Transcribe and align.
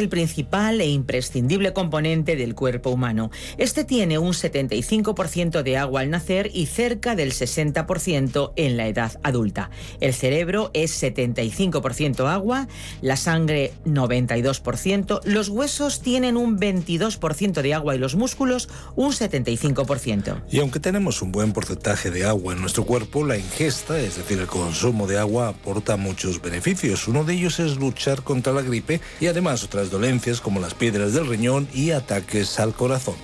El 0.00 0.08
principal 0.08 0.80
e 0.80 0.88
imprescindible 0.88 1.72
componente 1.72 2.36
del 2.36 2.54
cuerpo 2.54 2.90
humano. 2.90 3.30
Este 3.58 3.84
tiene 3.84 4.18
un 4.18 4.32
75% 4.32 5.62
de 5.62 5.76
agua 5.76 6.00
al 6.00 6.10
nacer 6.10 6.50
y 6.52 6.66
cerca 6.66 7.14
del 7.14 7.32
60% 7.32 8.52
en 8.56 8.76
la 8.76 8.88
edad 8.88 9.20
adulta. 9.22 9.70
El 10.00 10.14
cerebro 10.14 10.70
es 10.74 11.02
75% 11.02 12.26
agua, 12.26 12.66
la 13.02 13.16
sangre 13.16 13.72
92%, 13.84 15.20
los 15.24 15.48
huesos 15.48 16.00
tienen 16.00 16.36
un 16.36 16.58
22% 16.58 17.62
de 17.62 17.74
agua 17.74 17.94
y 17.94 17.98
los 17.98 18.16
músculos 18.16 18.68
un 18.96 19.12
75%. 19.12 20.42
Y 20.50 20.60
aunque 20.60 20.80
tenemos 20.80 21.22
un 21.22 21.32
buen 21.32 21.52
porcentaje 21.52 22.10
de 22.10 22.24
agua 22.24 22.54
en 22.54 22.60
nuestro 22.60 22.84
cuerpo, 22.84 23.24
la 23.24 23.36
ingesta, 23.36 24.00
es 24.00 24.16
decir, 24.16 24.38
el 24.38 24.46
consumo 24.46 25.06
de 25.06 25.18
agua, 25.18 25.48
aporta 25.48 25.96
muchos 25.96 26.40
beneficios. 26.40 27.06
Uno 27.08 27.24
de 27.24 27.34
ellos 27.34 27.60
es 27.60 27.76
luchar 27.76 28.22
contra 28.22 28.52
la 28.52 28.62
gripe 28.62 29.00
y 29.20 29.26
además 29.26 29.62
otras 29.64 29.89
dolencias 29.90 30.40
como 30.40 30.60
las 30.60 30.74
piedras 30.74 31.12
del 31.12 31.26
riñón 31.26 31.68
y 31.74 31.90
ataques 31.90 32.58
al 32.60 32.72
corazón. 32.72 33.16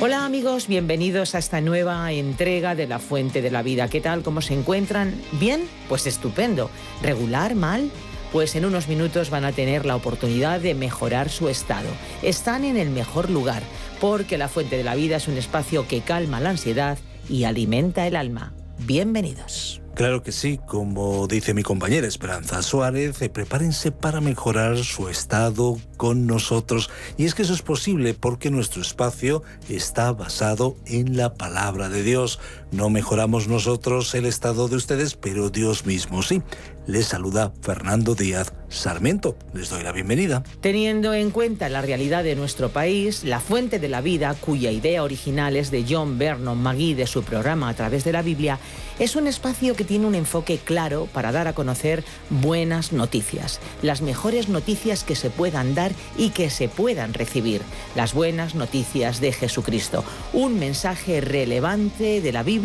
Hola 0.00 0.24
amigos, 0.24 0.68
bienvenidos 0.68 1.34
a 1.34 1.38
esta 1.38 1.60
nueva 1.60 2.12
entrega 2.12 2.76
de 2.76 2.86
La 2.86 3.00
Fuente 3.00 3.42
de 3.42 3.50
la 3.50 3.62
Vida. 3.62 3.88
¿Qué 3.88 4.00
tal? 4.00 4.22
¿Cómo 4.22 4.40
se 4.40 4.54
encuentran? 4.54 5.12
¿Bien? 5.40 5.62
Pues 5.88 6.06
estupendo. 6.06 6.70
¿Regular? 7.02 7.56
¿Mal? 7.56 7.90
Pues 8.30 8.54
en 8.54 8.64
unos 8.64 8.86
minutos 8.86 9.30
van 9.30 9.44
a 9.44 9.50
tener 9.50 9.86
la 9.86 9.96
oportunidad 9.96 10.60
de 10.60 10.74
mejorar 10.74 11.30
su 11.30 11.48
estado. 11.48 11.88
Están 12.22 12.64
en 12.64 12.76
el 12.76 12.90
mejor 12.90 13.28
lugar, 13.28 13.64
porque 14.00 14.38
La 14.38 14.48
Fuente 14.48 14.76
de 14.76 14.84
la 14.84 14.94
Vida 14.94 15.16
es 15.16 15.26
un 15.26 15.36
espacio 15.36 15.88
que 15.88 16.00
calma 16.00 16.38
la 16.38 16.50
ansiedad 16.50 16.96
y 17.28 17.44
alimenta 17.44 18.06
el 18.06 18.14
alma. 18.14 18.52
Bienvenidos. 18.78 19.82
Claro 19.98 20.22
que 20.22 20.30
sí, 20.30 20.60
como 20.64 21.26
dice 21.26 21.54
mi 21.54 21.64
compañera 21.64 22.06
Esperanza 22.06 22.62
Suárez, 22.62 23.20
eh, 23.20 23.28
prepárense 23.28 23.90
para 23.90 24.20
mejorar 24.20 24.78
su 24.78 25.08
estado 25.08 25.76
con 25.96 26.28
nosotros. 26.28 26.88
Y 27.16 27.24
es 27.24 27.34
que 27.34 27.42
eso 27.42 27.52
es 27.52 27.62
posible 27.62 28.14
porque 28.14 28.52
nuestro 28.52 28.80
espacio 28.80 29.42
está 29.68 30.12
basado 30.12 30.76
en 30.86 31.16
la 31.16 31.34
palabra 31.34 31.88
de 31.88 32.04
Dios. 32.04 32.38
No 32.70 32.90
mejoramos 32.90 33.48
nosotros 33.48 34.14
el 34.14 34.26
estado 34.26 34.68
de 34.68 34.76
ustedes, 34.76 35.14
pero 35.14 35.48
Dios 35.48 35.86
mismo 35.86 36.22
sí. 36.22 36.42
Les 36.86 37.06
saluda 37.06 37.52
Fernando 37.62 38.14
Díaz 38.14 38.52
Sarmiento. 38.68 39.36
Les 39.54 39.70
doy 39.70 39.82
la 39.82 39.92
bienvenida. 39.92 40.42
Teniendo 40.60 41.12
en 41.14 41.30
cuenta 41.30 41.68
la 41.68 41.82
realidad 41.82 42.24
de 42.24 42.34
nuestro 42.34 42.70
país, 42.70 43.24
la 43.24 43.40
fuente 43.40 43.78
de 43.78 43.88
la 43.88 44.00
vida, 44.00 44.34
cuya 44.34 44.70
idea 44.70 45.02
original 45.02 45.56
es 45.56 45.70
de 45.70 45.84
John 45.88 46.18
Vernon 46.18 46.62
McGee 46.62 46.94
de 46.94 47.06
su 47.06 47.22
programa 47.22 47.68
A 47.68 47.74
través 47.74 48.04
de 48.04 48.12
la 48.12 48.22
Biblia, 48.22 48.58
es 48.98 49.16
un 49.16 49.26
espacio 49.26 49.76
que 49.76 49.84
tiene 49.84 50.06
un 50.06 50.14
enfoque 50.14 50.58
claro 50.58 51.08
para 51.12 51.30
dar 51.30 51.46
a 51.46 51.54
conocer 51.54 52.04
buenas 52.30 52.92
noticias, 52.92 53.60
las 53.82 54.02
mejores 54.02 54.48
noticias 54.48 55.04
que 55.04 55.14
se 55.14 55.30
puedan 55.30 55.74
dar 55.74 55.92
y 56.16 56.30
que 56.30 56.50
se 56.50 56.68
puedan 56.68 57.14
recibir, 57.14 57.62
las 57.94 58.12
buenas 58.12 58.54
noticias 58.54 59.20
de 59.20 59.32
Jesucristo, 59.32 60.04
un 60.32 60.58
mensaje 60.58 61.20
relevante 61.20 62.20
de 62.20 62.32
la 62.32 62.42
Biblia 62.42 62.57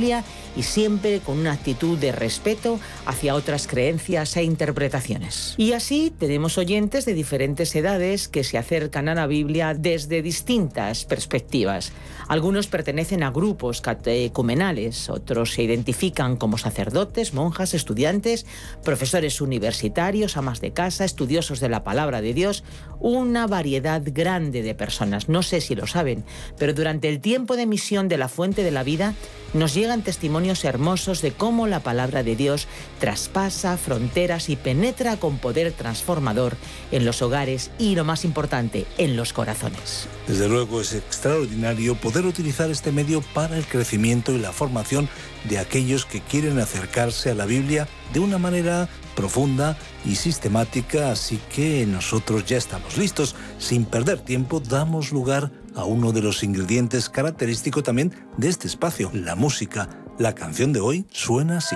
y 0.56 0.64
siempre 0.64 1.20
con 1.20 1.38
una 1.38 1.54
actitud 1.54 1.98
de 1.98 2.12
respeto 2.12 2.80
hacia 3.06 3.36
otras 3.36 3.68
creencias 3.68 4.36
e 4.38 4.44
interpretaciones. 4.44 5.56
Y 5.58 5.74
así 5.74 6.12
tenemos 6.18 6.58
oyentes 6.58 7.06
de 7.06 7.14
diferentes 7.14 7.76
edades 7.76 8.28
que 8.28 8.44
se 8.44 8.58
acercan 8.58 9.10
a 9.10 9.16
la 9.16 9.28
Biblia 9.28 9.74
desde 9.74 10.22
distintas 10.22 11.06
perspectivas. 11.06 11.92
Algunos 12.28 12.68
pertenecen 12.68 13.24
a 13.24 13.32
grupos 13.32 13.82
catecumenales, 13.82 15.10
otros 15.10 15.54
se 15.54 15.64
identifican 15.64 16.38
como 16.38 16.58
sacerdotes, 16.58 17.34
monjas, 17.34 17.74
estudiantes, 17.74 18.46
profesores 18.84 19.42
universitarios, 19.42 20.38
amas 20.38 20.62
de 20.62 20.72
casa, 20.72 21.06
estudiosos 21.06 21.60
de 21.60 21.70
la 21.70 21.84
palabra 21.84 22.22
de 22.22 22.34
Dios, 22.34 22.64
una 23.00 23.48
variedad 23.48 24.02
grande 24.06 24.62
de 24.62 24.76
personas. 24.76 25.30
No 25.30 25.44
sé 25.44 25.62
si 25.62 25.76
lo 25.76 25.88
saben, 25.88 26.24
pero 26.58 26.74
durante 26.74 27.10
el 27.10 27.20
tiempo 27.20 27.56
de 27.56 27.66
misión 27.66 28.08
de 28.08 28.18
la 28.18 28.30
fuente 28.30 28.64
de 28.64 28.72
la 28.72 28.84
vida 28.84 29.14
nos 29.54 29.74
llegan 29.84 30.02
testimonios 30.02 30.64
hermosos 30.64 31.22
de 31.22 31.34
cómo 31.34 31.68
la 31.68 31.82
palabra 31.82 32.24
de 32.24 32.38
Dios 32.38 32.68
traspasa 33.02 33.76
fronteras 33.76 34.48
y 34.48 34.56
penetra 34.56 35.18
con 35.18 35.40
poder 35.40 35.74
transformador 35.74 36.56
en 36.94 37.04
los 37.04 37.22
hogares 37.22 37.70
y, 37.78 37.96
lo 37.96 38.06
más 38.06 38.24
importante, 38.24 38.86
en 38.98 39.18
los 39.18 39.34
corazones. 39.34 40.08
Desde 40.26 40.48
luego 40.48 40.80
es 40.80 40.94
extraordinario 40.94 41.96
poder 41.96 42.26
utilizar 42.26 42.72
este 42.72 42.94
medio 42.94 43.22
para 43.34 43.58
el 43.58 43.66
crecimiento 43.66 44.32
y 44.32 44.40
la 44.40 44.54
formación 44.54 45.10
de 45.50 45.60
aquellos 45.60 46.06
que 46.06 46.22
quieren 46.22 46.60
acercarse 46.60 47.32
a 47.32 47.36
la 47.36 47.46
Biblia 47.46 47.90
de 48.14 48.22
una 48.22 48.38
manera 48.38 48.88
profunda 49.18 49.78
y 50.06 50.16
sistemática, 50.16 51.12
así 51.12 51.42
que 51.54 51.86
nosotros 51.86 52.46
ya 52.46 52.56
estamos 52.56 52.98
listos. 52.98 53.36
Sin 53.60 53.84
perder 53.84 54.22
tiempo, 54.22 54.62
damos 54.62 55.12
lugar 55.12 55.44
a 55.46 55.63
uno 55.82 56.12
de 56.12 56.22
los 56.22 56.44
ingredientes 56.44 57.10
característicos 57.10 57.84
también 57.84 58.14
de 58.38 58.50
este 58.50 58.68
espacio, 58.68 59.10
la 59.14 59.36
música. 59.36 59.90
La 60.20 60.36
canción 60.36 60.74
de 60.74 60.80
hoy 60.80 61.06
suena 61.10 61.58
así. 61.58 61.76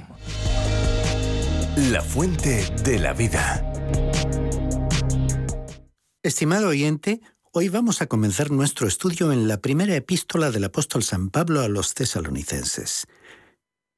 La 1.91 2.01
Fuente 2.01 2.65
de 2.83 2.97
la 2.97 3.13
Vida. 3.13 3.71
Estimado 6.23 6.69
oyente, 6.69 7.21
hoy 7.51 7.69
vamos 7.69 8.01
a 8.01 8.07
comenzar 8.07 8.49
nuestro 8.49 8.87
estudio 8.87 9.31
en 9.31 9.47
la 9.47 9.57
primera 9.57 9.95
epístola 9.95 10.49
del 10.49 10.63
apóstol 10.63 11.03
San 11.03 11.29
Pablo 11.29 11.61
a 11.61 11.67
los 11.67 11.93
tesalonicenses. 11.93 13.05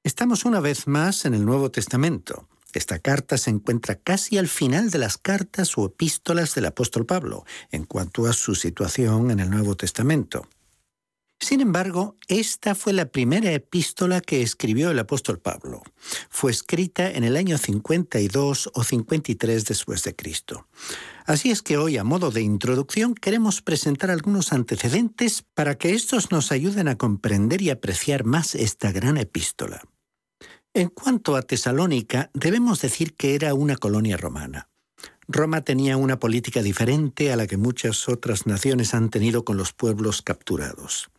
Estamos 0.06 0.46
una 0.46 0.60
vez 0.60 0.86
más 0.86 1.26
en 1.26 1.34
el 1.34 1.44
Nuevo 1.46 1.72
Testamento. 1.72 2.48
Esta 2.74 3.00
carta 3.00 3.40
se 3.40 3.50
encuentra 3.50 3.96
casi 3.96 4.38
al 4.38 4.48
final 4.48 4.92
de 4.92 5.00
las 5.00 5.18
cartas 5.18 5.76
o 5.80 5.88
epístolas 5.88 6.54
del 6.54 6.66
apóstol 6.66 7.08
Pablo 7.08 7.44
en 7.72 7.86
cuanto 7.86 8.28
a 8.28 8.34
su 8.34 8.54
situación 8.54 9.32
en 9.32 9.40
el 9.40 9.50
Nuevo 9.50 9.76
Testamento. 9.76 10.48
Sin 11.40 11.60
embargo, 11.60 12.18
esta 12.28 12.76
fue 12.76 12.94
la 12.94 13.08
primera 13.08 13.52
epístola 13.52 14.22
que 14.22 14.44
escribió 14.44 14.92
el 14.92 15.00
apóstol 15.00 15.40
Pablo. 15.40 15.82
Fue 16.30 16.52
escrita 16.52 17.10
en 17.10 17.24
el 17.24 17.36
año 17.36 17.58
52 17.58 18.70
o 18.76 18.84
53 18.84 19.66
después 19.66 20.04
de 20.04 20.16
Cristo. 20.16 20.68
Así 21.26 21.50
es 21.50 21.64
que 21.64 21.78
hoy, 21.78 21.98
a 21.98 22.04
modo 22.04 22.30
de 22.30 22.44
introducción, 22.44 23.16
queremos 23.16 23.64
presentar 23.64 24.12
algunos 24.12 24.54
antecedentes 24.54 25.44
para 25.56 25.80
que 25.80 25.96
estos 25.96 26.30
nos 26.30 26.52
ayuden 26.52 26.90
a 26.90 26.96
comprender 26.96 27.64
y 27.64 27.72
apreciar 27.72 28.24
más 28.24 28.54
esta 28.54 28.92
gran 28.92 29.18
epístola. 29.18 29.82
En 30.78 30.90
cuanto 30.90 31.38
a 31.38 31.42
Tesalónica, 31.42 32.30
debemos 32.34 32.82
decir 32.82 33.16
que 33.16 33.34
era 33.34 33.54
una 33.54 33.78
colonia 33.78 34.18
romana. 34.18 34.68
Roma 35.26 35.62
tenía 35.62 35.96
una 35.96 36.20
política 36.20 36.62
diferente 36.62 37.32
a 37.32 37.38
la 37.38 37.48
que 37.48 37.56
muchas 37.56 38.10
otras 38.10 38.46
naciones 38.46 38.94
han 38.94 39.10
tenido 39.10 39.46
con 39.46 39.56
los 39.56 39.72
pueblos 39.72 40.22
capturados. 40.22 41.10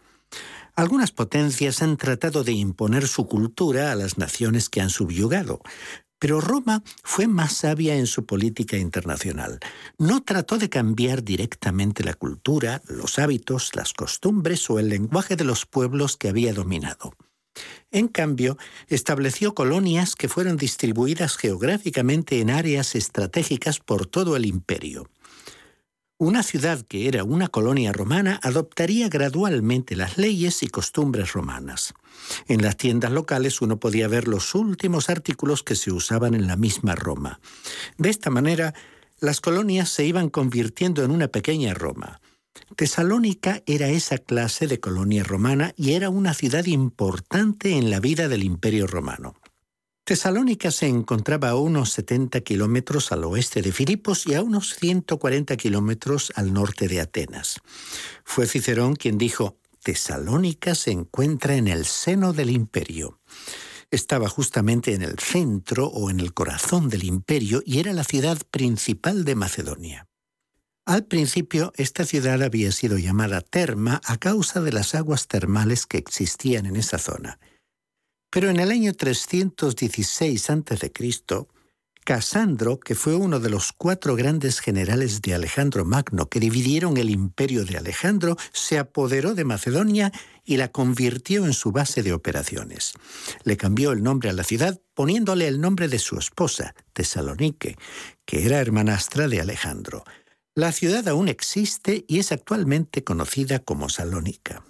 Algunas 0.74 1.10
potencias 1.10 1.80
han 1.80 1.96
tratado 1.96 2.44
de 2.44 2.52
imponer 2.52 3.08
su 3.08 3.26
cultura 3.28 3.92
a 3.92 3.94
las 3.94 4.18
naciones 4.18 4.68
que 4.68 4.82
han 4.82 4.90
subyugado, 4.90 5.62
pero 6.18 6.42
Roma 6.42 6.82
fue 7.02 7.26
más 7.26 7.54
sabia 7.54 7.96
en 7.96 8.06
su 8.06 8.26
política 8.26 8.76
internacional. 8.76 9.58
No 9.96 10.22
trató 10.22 10.58
de 10.58 10.68
cambiar 10.68 11.24
directamente 11.24 12.04
la 12.04 12.12
cultura, 12.12 12.82
los 12.88 13.18
hábitos, 13.18 13.74
las 13.74 13.94
costumbres 13.94 14.68
o 14.68 14.78
el 14.78 14.90
lenguaje 14.90 15.34
de 15.34 15.44
los 15.44 15.64
pueblos 15.64 16.18
que 16.18 16.28
había 16.28 16.52
dominado. 16.52 17.14
En 17.90 18.08
cambio, 18.08 18.58
estableció 18.88 19.54
colonias 19.54 20.16
que 20.16 20.28
fueron 20.28 20.56
distribuidas 20.56 21.36
geográficamente 21.36 22.40
en 22.40 22.50
áreas 22.50 22.94
estratégicas 22.94 23.78
por 23.78 24.06
todo 24.06 24.36
el 24.36 24.46
imperio. 24.46 25.08
Una 26.18 26.42
ciudad 26.42 26.80
que 26.80 27.08
era 27.08 27.24
una 27.24 27.48
colonia 27.48 27.92
romana 27.92 28.40
adoptaría 28.42 29.10
gradualmente 29.10 29.96
las 29.96 30.16
leyes 30.16 30.62
y 30.62 30.68
costumbres 30.68 31.34
romanas. 31.34 31.92
En 32.48 32.62
las 32.62 32.78
tiendas 32.78 33.12
locales 33.12 33.60
uno 33.60 33.78
podía 33.78 34.08
ver 34.08 34.26
los 34.26 34.54
últimos 34.54 35.10
artículos 35.10 35.62
que 35.62 35.76
se 35.76 35.92
usaban 35.92 36.34
en 36.34 36.46
la 36.46 36.56
misma 36.56 36.94
Roma. 36.94 37.38
De 37.98 38.08
esta 38.08 38.30
manera, 38.30 38.72
las 39.20 39.42
colonias 39.42 39.90
se 39.90 40.06
iban 40.06 40.30
convirtiendo 40.30 41.04
en 41.04 41.10
una 41.10 41.28
pequeña 41.28 41.74
Roma. 41.74 42.22
Tesalónica 42.76 43.62
era 43.66 43.88
esa 43.88 44.18
clase 44.18 44.66
de 44.66 44.80
colonia 44.80 45.24
romana 45.24 45.72
y 45.76 45.92
era 45.92 46.10
una 46.10 46.34
ciudad 46.34 46.66
importante 46.66 47.76
en 47.76 47.90
la 47.90 48.00
vida 48.00 48.28
del 48.28 48.44
Imperio 48.44 48.86
romano. 48.86 49.34
Tesalónica 50.04 50.70
se 50.70 50.86
encontraba 50.86 51.48
a 51.48 51.56
unos 51.56 51.90
70 51.90 52.40
kilómetros 52.42 53.10
al 53.10 53.24
oeste 53.24 53.60
de 53.60 53.72
Filipos 53.72 54.24
y 54.26 54.34
a 54.34 54.42
unos 54.42 54.74
140 54.74 55.56
kilómetros 55.56 56.32
al 56.36 56.52
norte 56.52 56.86
de 56.86 57.00
Atenas. 57.00 57.60
Fue 58.24 58.46
Cicerón 58.46 58.94
quien 58.94 59.18
dijo, 59.18 59.58
Tesalónica 59.82 60.76
se 60.76 60.92
encuentra 60.92 61.56
en 61.56 61.66
el 61.66 61.86
seno 61.86 62.32
del 62.32 62.50
imperio. 62.50 63.18
Estaba 63.90 64.28
justamente 64.28 64.94
en 64.94 65.02
el 65.02 65.18
centro 65.18 65.86
o 65.86 66.10
en 66.10 66.20
el 66.20 66.34
corazón 66.34 66.88
del 66.88 67.04
imperio 67.04 67.62
y 67.64 67.80
era 67.80 67.92
la 67.92 68.04
ciudad 68.04 68.38
principal 68.50 69.24
de 69.24 69.34
Macedonia. 69.34 70.06
Al 70.86 71.04
principio, 71.04 71.72
esta 71.76 72.04
ciudad 72.04 72.44
había 72.44 72.70
sido 72.70 72.96
llamada 72.96 73.40
Terma 73.40 74.00
a 74.04 74.18
causa 74.18 74.60
de 74.60 74.70
las 74.70 74.94
aguas 74.94 75.26
termales 75.26 75.84
que 75.84 75.98
existían 75.98 76.64
en 76.64 76.76
esa 76.76 76.98
zona. 76.98 77.40
Pero 78.30 78.50
en 78.50 78.60
el 78.60 78.70
año 78.70 78.94
316 78.94 80.50
a.C., 80.50 80.92
Casandro, 82.04 82.78
que 82.78 82.94
fue 82.94 83.16
uno 83.16 83.40
de 83.40 83.50
los 83.50 83.72
cuatro 83.72 84.14
grandes 84.14 84.60
generales 84.60 85.22
de 85.22 85.34
Alejandro 85.34 85.84
Magno 85.84 86.28
que 86.28 86.38
dividieron 86.38 86.98
el 86.98 87.10
imperio 87.10 87.64
de 87.64 87.78
Alejandro, 87.78 88.36
se 88.52 88.78
apoderó 88.78 89.34
de 89.34 89.44
Macedonia 89.44 90.12
y 90.44 90.56
la 90.56 90.68
convirtió 90.68 91.46
en 91.46 91.52
su 91.52 91.72
base 91.72 92.04
de 92.04 92.12
operaciones. 92.12 92.92
Le 93.42 93.56
cambió 93.56 93.90
el 93.90 94.04
nombre 94.04 94.30
a 94.30 94.34
la 94.34 94.44
ciudad 94.44 94.80
poniéndole 94.94 95.48
el 95.48 95.60
nombre 95.60 95.88
de 95.88 95.98
su 95.98 96.16
esposa, 96.16 96.76
Tesalonique, 96.92 97.76
que 98.24 98.46
era 98.46 98.60
hermanastra 98.60 99.26
de 99.26 99.40
Alejandro. 99.40 100.04
La 100.58 100.72
ciudad 100.72 101.06
aún 101.06 101.28
existe 101.28 102.06
y 102.08 102.18
es 102.18 102.32
actualmente 102.32 103.04
conocida 103.04 103.58
como 103.58 103.90
Salónica. 103.90 104.64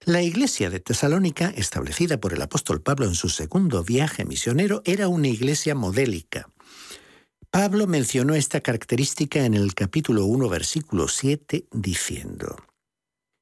La 0.00 0.22
iglesia 0.22 0.70
de 0.70 0.80
Tesalónica, 0.80 1.52
establecida 1.54 2.18
por 2.18 2.32
el 2.32 2.40
apóstol 2.40 2.80
Pablo 2.80 3.04
en 3.04 3.14
su 3.14 3.28
segundo 3.28 3.84
viaje 3.84 4.24
misionero, 4.24 4.80
era 4.86 5.08
una 5.08 5.28
iglesia 5.28 5.74
modélica. 5.74 6.48
Pablo 7.50 7.86
mencionó 7.86 8.34
esta 8.34 8.62
característica 8.62 9.44
en 9.44 9.52
el 9.52 9.74
capítulo 9.74 10.24
1, 10.24 10.48
versículo 10.48 11.08
7, 11.08 11.66
diciendo, 11.72 12.56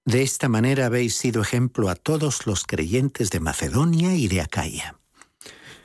De 0.04 0.23
esta 0.23 0.49
manera 0.49 0.87
habéis 0.87 1.14
sido 1.14 1.40
ejemplo 1.40 1.88
a 1.88 1.94
todos 1.94 2.49
los 2.49 2.64
creyentes 2.64 3.30
de 3.30 3.38
Macedonia 3.38 4.16
y 4.16 4.26
de 4.26 4.40
Acaya. 4.40 4.99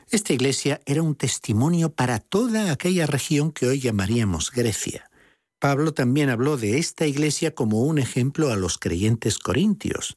Esta 0.10 0.34
iglesia 0.34 0.82
era 0.88 1.04
un 1.04 1.14
testimonio 1.14 1.94
para 1.94 2.18
toda 2.18 2.72
aquella 2.72 3.06
región 3.06 3.52
que 3.52 3.68
hoy 3.68 3.80
llamaríamos 3.80 4.50
Grecia. 4.50 5.09
Pablo 5.60 5.94
también 5.94 6.30
habló 6.30 6.56
de 6.56 6.78
esta 6.78 7.06
iglesia 7.06 7.54
como 7.54 7.82
un 7.82 8.00
ejemplo 8.00 8.52
a 8.52 8.56
los 8.56 8.78
creyentes 8.78 9.38
corintios, 9.38 10.16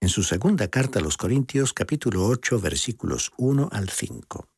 en 0.00 0.08
su 0.08 0.22
segunda 0.22 0.68
carta 0.68 0.98
a 0.98 1.02
los 1.02 1.18
Corintios 1.18 1.74
capítulo 1.74 2.26
8 2.26 2.58
versículos 2.60 3.32
1 3.36 3.68
al 3.70 3.90
5. 3.90 4.48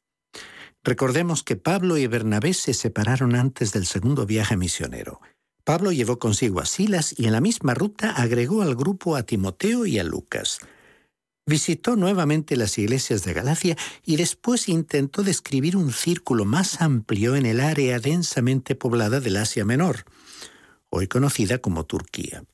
Recordemos 0.84 1.42
que 1.42 1.56
Pablo 1.56 1.98
y 1.98 2.06
Bernabé 2.06 2.54
se 2.54 2.72
separaron 2.74 3.34
antes 3.34 3.72
del 3.72 3.86
segundo 3.86 4.24
viaje 4.24 4.56
misionero. 4.56 5.20
Pablo 5.64 5.90
llevó 5.90 6.20
consigo 6.20 6.60
a 6.60 6.66
Silas 6.66 7.14
y 7.18 7.26
en 7.26 7.32
la 7.32 7.40
misma 7.40 7.74
ruta 7.74 8.12
agregó 8.12 8.62
al 8.62 8.76
grupo 8.76 9.16
a 9.16 9.24
Timoteo 9.24 9.86
y 9.86 9.98
a 9.98 10.04
Lucas. 10.04 10.60
Visitó 11.44 11.96
nuevamente 11.96 12.56
las 12.56 12.78
iglesias 12.78 13.24
de 13.24 13.32
Galacia 13.32 13.76
y 14.04 14.14
después 14.16 14.68
intentó 14.68 15.24
describir 15.24 15.76
un 15.76 15.92
círculo 15.92 16.44
más 16.44 16.80
amplio 16.80 17.34
en 17.34 17.46
el 17.46 17.58
área 17.58 17.98
densamente 17.98 18.76
poblada 18.76 19.18
del 19.18 19.36
Asia 19.36 19.64
Menor. 19.64 20.04
hoy 20.94 21.08
conocida 21.08 21.58
como 21.58 21.86
Turquía. 21.86 22.44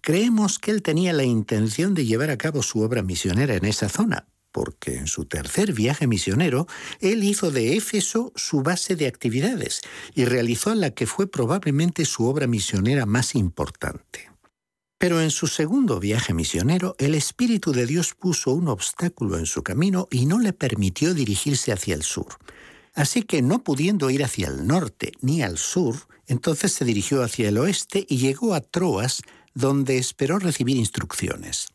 Creemos 0.00 0.58
que 0.58 0.70
él 0.70 0.82
tenía 0.82 1.12
la 1.12 1.24
intención 1.24 1.94
de 1.94 2.06
llevar 2.06 2.30
a 2.30 2.38
cabo 2.38 2.62
su 2.62 2.80
obra 2.80 3.02
misionera 3.02 3.54
en 3.56 3.66
esa 3.66 3.90
zona, 3.90 4.26
porque 4.52 4.96
en 4.96 5.06
su 5.06 5.26
tercer 5.26 5.72
viaje 5.72 6.06
misionero 6.06 6.66
él 7.00 7.22
hizo 7.24 7.50
de 7.50 7.76
Éfeso 7.76 8.32
su 8.36 8.62
base 8.62 8.96
de 8.96 9.06
actividades 9.06 9.82
y 10.14 10.24
realizó 10.24 10.74
la 10.74 10.90
que 10.90 11.06
fue 11.06 11.30
probablemente 11.30 12.04
su 12.06 12.24
obra 12.24 12.46
misionera 12.46 13.04
más 13.04 13.34
importante. 13.34 14.33
Pero 14.98 15.20
en 15.20 15.30
su 15.30 15.46
segundo 15.46 16.00
viaje 16.00 16.32
misionero, 16.32 16.94
el 16.98 17.14
Espíritu 17.14 17.72
de 17.72 17.86
Dios 17.86 18.14
puso 18.14 18.52
un 18.52 18.68
obstáculo 18.68 19.38
en 19.38 19.46
su 19.46 19.62
camino 19.62 20.08
y 20.10 20.26
no 20.26 20.38
le 20.38 20.52
permitió 20.52 21.14
dirigirse 21.14 21.72
hacia 21.72 21.94
el 21.94 22.02
sur. 22.02 22.38
Así 22.94 23.22
que 23.22 23.42
no 23.42 23.64
pudiendo 23.64 24.08
ir 24.10 24.22
hacia 24.22 24.48
el 24.48 24.66
norte 24.66 25.12
ni 25.20 25.42
al 25.42 25.58
sur, 25.58 25.96
entonces 26.26 26.72
se 26.72 26.84
dirigió 26.84 27.22
hacia 27.22 27.48
el 27.48 27.58
oeste 27.58 28.06
y 28.08 28.18
llegó 28.18 28.54
a 28.54 28.60
Troas, 28.60 29.22
donde 29.52 29.98
esperó 29.98 30.38
recibir 30.38 30.76
instrucciones. 30.76 31.68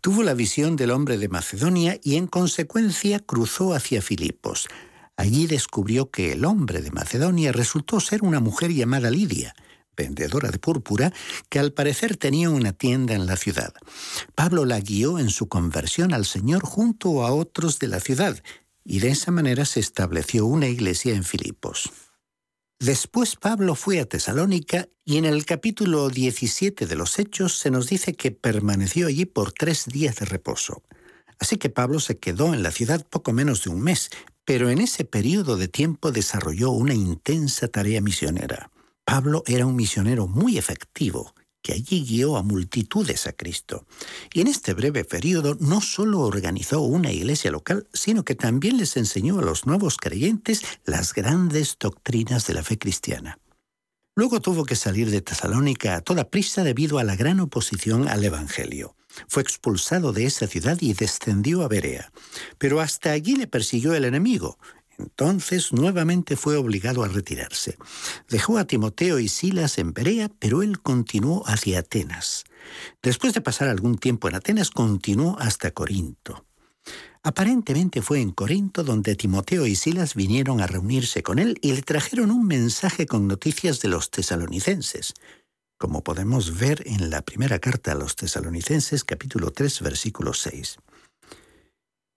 Tuvo 0.00 0.22
la 0.22 0.34
visión 0.34 0.76
del 0.76 0.92
hombre 0.92 1.18
de 1.18 1.28
Macedonia 1.28 1.98
y 2.02 2.16
en 2.16 2.26
consecuencia 2.28 3.18
cruzó 3.18 3.74
hacia 3.74 4.02
Filipos. 4.02 4.68
Allí 5.16 5.46
descubrió 5.46 6.10
que 6.10 6.32
el 6.32 6.44
hombre 6.44 6.82
de 6.82 6.90
Macedonia 6.90 7.50
resultó 7.50 8.00
ser 8.00 8.22
una 8.22 8.38
mujer 8.38 8.72
llamada 8.72 9.10
Lidia, 9.10 9.54
vendedora 9.96 10.50
de 10.50 10.58
púrpura, 10.58 11.12
que 11.48 11.58
al 11.58 11.72
parecer 11.72 12.16
tenía 12.16 12.50
una 12.50 12.72
tienda 12.72 13.14
en 13.14 13.26
la 13.26 13.36
ciudad. 13.36 13.72
Pablo 14.34 14.64
la 14.64 14.80
guió 14.80 15.18
en 15.18 15.30
su 15.30 15.48
conversión 15.48 16.12
al 16.12 16.24
Señor 16.24 16.64
junto 16.64 17.24
a 17.24 17.32
otros 17.32 17.78
de 17.78 17.88
la 17.88 18.00
ciudad, 18.00 18.42
y 18.84 19.00
de 19.00 19.08
esa 19.08 19.30
manera 19.30 19.64
se 19.64 19.80
estableció 19.80 20.46
una 20.46 20.68
iglesia 20.68 21.14
en 21.14 21.24
Filipos. 21.24 21.90
Después 22.78 23.36
Pablo 23.36 23.74
fue 23.74 24.00
a 24.00 24.04
Tesalónica 24.04 24.88
y 25.04 25.16
en 25.16 25.24
el 25.24 25.46
capítulo 25.46 26.10
17 26.10 26.86
de 26.86 26.94
los 26.94 27.18
Hechos 27.18 27.56
se 27.58 27.70
nos 27.70 27.88
dice 27.88 28.14
que 28.14 28.32
permaneció 28.32 29.06
allí 29.06 29.24
por 29.24 29.52
tres 29.52 29.86
días 29.86 30.16
de 30.16 30.26
reposo. 30.26 30.82
Así 31.38 31.56
que 31.56 31.70
Pablo 31.70 32.00
se 32.00 32.18
quedó 32.18 32.52
en 32.52 32.62
la 32.62 32.70
ciudad 32.70 33.06
poco 33.08 33.32
menos 33.32 33.64
de 33.64 33.70
un 33.70 33.80
mes, 33.80 34.10
pero 34.44 34.68
en 34.68 34.78
ese 34.78 35.04
periodo 35.04 35.56
de 35.56 35.68
tiempo 35.68 36.12
desarrolló 36.12 36.70
una 36.70 36.94
intensa 36.94 37.68
tarea 37.68 38.00
misionera. 38.00 38.70
Pablo 39.06 39.44
era 39.46 39.66
un 39.66 39.76
misionero 39.76 40.26
muy 40.26 40.58
efectivo 40.58 41.32
que 41.62 41.72
allí 41.72 42.04
guió 42.04 42.36
a 42.36 42.42
multitudes 42.42 43.28
a 43.28 43.32
Cristo. 43.32 43.86
Y 44.34 44.40
en 44.40 44.48
este 44.48 44.74
breve 44.74 45.04
periodo 45.04 45.56
no 45.60 45.80
solo 45.80 46.20
organizó 46.20 46.80
una 46.80 47.12
iglesia 47.12 47.52
local, 47.52 47.86
sino 47.92 48.24
que 48.24 48.34
también 48.34 48.78
les 48.78 48.96
enseñó 48.96 49.38
a 49.38 49.42
los 49.42 49.64
nuevos 49.64 49.96
creyentes 49.96 50.64
las 50.84 51.14
grandes 51.14 51.76
doctrinas 51.78 52.48
de 52.48 52.54
la 52.54 52.64
fe 52.64 52.78
cristiana. 52.78 53.38
Luego 54.16 54.40
tuvo 54.40 54.64
que 54.64 54.76
salir 54.76 55.10
de 55.10 55.22
Tesalónica 55.22 55.94
a 55.94 56.00
toda 56.00 56.28
prisa 56.28 56.64
debido 56.64 56.98
a 56.98 57.04
la 57.04 57.14
gran 57.14 57.38
oposición 57.38 58.08
al 58.08 58.24
Evangelio. 58.24 58.96
Fue 59.28 59.42
expulsado 59.42 60.12
de 60.12 60.26
esa 60.26 60.48
ciudad 60.48 60.78
y 60.80 60.94
descendió 60.94 61.62
a 61.62 61.68
Berea. 61.68 62.10
Pero 62.58 62.80
hasta 62.80 63.12
allí 63.12 63.36
le 63.36 63.46
persiguió 63.46 63.94
el 63.94 64.04
enemigo, 64.04 64.58
entonces 64.98 65.72
nuevamente 65.72 66.36
fue 66.36 66.56
obligado 66.56 67.02
a 67.02 67.08
retirarse. 67.08 67.76
Dejó 68.28 68.58
a 68.58 68.66
Timoteo 68.66 69.18
y 69.18 69.28
Silas 69.28 69.78
en 69.78 69.92
Perea, 69.92 70.30
pero 70.38 70.62
él 70.62 70.80
continuó 70.80 71.46
hacia 71.46 71.80
Atenas. 71.80 72.44
Después 73.02 73.34
de 73.34 73.40
pasar 73.40 73.68
algún 73.68 73.98
tiempo 73.98 74.28
en 74.28 74.36
Atenas, 74.36 74.70
continuó 74.70 75.38
hasta 75.38 75.70
Corinto. 75.70 76.44
Aparentemente 77.22 78.02
fue 78.02 78.20
en 78.20 78.30
Corinto 78.30 78.84
donde 78.84 79.16
Timoteo 79.16 79.66
y 79.66 79.74
Silas 79.74 80.14
vinieron 80.14 80.60
a 80.60 80.68
reunirse 80.68 81.24
con 81.24 81.40
él 81.40 81.58
y 81.60 81.72
le 81.72 81.82
trajeron 81.82 82.30
un 82.30 82.46
mensaje 82.46 83.06
con 83.06 83.26
noticias 83.26 83.80
de 83.80 83.88
los 83.88 84.10
tesalonicenses, 84.10 85.12
como 85.76 86.04
podemos 86.04 86.56
ver 86.56 86.84
en 86.86 87.10
la 87.10 87.22
primera 87.22 87.58
carta 87.58 87.92
a 87.92 87.96
los 87.96 88.14
tesalonicenses 88.14 89.02
capítulo 89.02 89.50
3 89.50 89.82
versículo 89.82 90.32
6. 90.32 90.78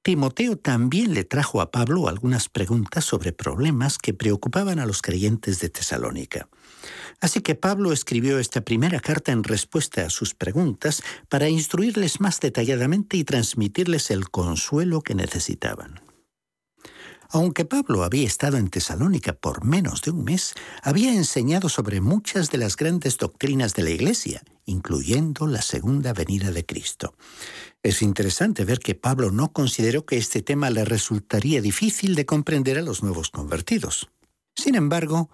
Timoteo 0.02 0.56
también 0.56 1.14
le 1.14 1.26
trajo 1.26 1.60
a 1.60 1.72
Pablo 1.72 2.08
algunas 2.08 2.48
preguntas 2.48 3.04
sobre 3.04 3.34
problemas 3.34 3.98
que 3.98 4.14
preocupaban 4.14 4.80
a 4.80 4.86
los 4.86 5.02
creyentes 5.02 5.60
de 5.60 5.70
Tesalónica. 5.70 6.48
Así 7.20 7.42
que 7.42 7.56
Pablo 7.56 7.92
escribió 7.92 8.40
esta 8.40 8.62
primera 8.62 9.02
carta 9.02 9.34
en 9.34 9.44
respuesta 9.44 10.06
a 10.06 10.10
sus 10.10 10.34
preguntas 10.34 11.04
para 11.28 11.50
instruirles 11.50 12.22
más 12.22 12.40
detalladamente 12.40 13.18
y 13.18 13.26
transmitirles 13.26 14.10
el 14.10 14.30
consuelo 14.30 15.02
que 15.02 15.16
necesitaban. 15.16 16.00
Aunque 17.32 17.64
Pablo 17.64 18.04
había 18.04 18.26
estado 18.26 18.58
en 18.58 18.70
Tesalónica 18.70 19.34
por 19.34 19.64
menos 19.64 20.02
de 20.02 20.10
un 20.10 20.24
mes, 20.24 20.56
había 20.82 21.14
enseñado 21.14 21.70
sobre 21.70 22.02
muchas 22.02 22.50
de 22.50 22.58
las 22.58 22.76
grandes 22.76 23.20
doctrinas 23.20 23.76
de 23.76 23.84
la 23.84 23.92
Iglesia, 23.92 24.42
incluyendo 24.66 25.46
la 25.46 25.62
segunda 25.62 26.12
venida 26.14 26.50
de 26.52 26.66
Cristo. 26.66 27.14
Es 27.84 28.02
interesante 28.02 28.66
ver 28.66 28.80
que 28.80 28.96
Pablo 28.96 29.30
no 29.30 29.54
consideró 29.54 30.08
que 30.08 30.18
este 30.18 30.42
tema 30.42 30.72
le 30.72 30.86
resultaría 30.86 31.62
difícil 31.62 32.16
de 32.16 32.26
comprender 32.26 32.80
a 32.80 32.82
los 32.82 33.04
nuevos 33.04 33.30
convertidos. 33.30 34.10
Sin 34.56 34.74
embargo, 34.74 35.30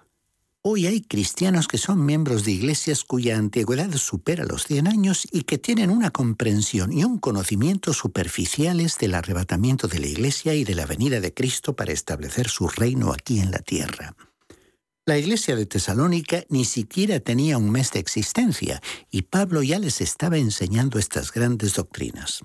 hoy 0.67 0.87
hay 0.87 1.01
cristianos 1.01 1.67
que 1.67 1.77
son 1.77 2.03
miembros 2.03 2.43
de 2.43 2.51
iglesias 2.51 3.03
cuya 3.03 3.37
antigüedad 3.37 3.91
supera 3.97 4.45
los 4.45 4.65
100 4.65 4.87
años 4.87 5.27
y 5.31 5.43
que 5.43 5.59
tienen 5.59 5.91
una 5.91 6.09
comprensión 6.09 6.91
y 6.91 7.03
un 7.03 7.19
conocimiento 7.19 7.93
superficiales 7.93 8.97
del 8.97 9.13
arrebatamiento 9.13 9.87
de 9.87 9.99
la 9.99 10.07
iglesia 10.07 10.55
y 10.55 10.63
de 10.63 10.73
la 10.73 10.87
venida 10.87 11.19
de 11.19 11.35
Cristo 11.35 11.75
para 11.75 11.93
establecer 11.93 12.49
su 12.49 12.67
reino 12.67 13.13
aquí 13.13 13.39
en 13.39 13.51
la 13.51 13.59
tierra. 13.59 14.15
La 15.05 15.19
iglesia 15.19 15.55
de 15.55 15.67
Tesalónica 15.67 16.45
ni 16.49 16.65
siquiera 16.65 17.19
tenía 17.19 17.59
un 17.59 17.69
mes 17.69 17.91
de 17.91 17.99
existencia 17.99 18.81
y 19.11 19.21
Pablo 19.21 19.61
ya 19.61 19.77
les 19.77 20.01
estaba 20.01 20.39
enseñando 20.39 20.97
estas 20.97 21.31
grandes 21.31 21.75
doctrinas. 21.75 22.41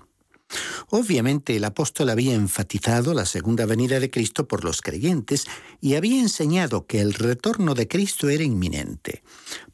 Obviamente 0.89 1.55
el 1.55 1.63
apóstol 1.63 2.09
había 2.09 2.33
enfatizado 2.33 3.13
la 3.13 3.25
segunda 3.25 3.65
venida 3.65 3.99
de 3.99 4.09
Cristo 4.09 4.47
por 4.47 4.63
los 4.63 4.81
creyentes 4.81 5.45
y 5.79 5.95
había 5.95 6.19
enseñado 6.19 6.85
que 6.85 7.01
el 7.01 7.13
retorno 7.13 7.73
de 7.73 7.87
Cristo 7.87 8.29
era 8.29 8.43
inminente, 8.43 9.23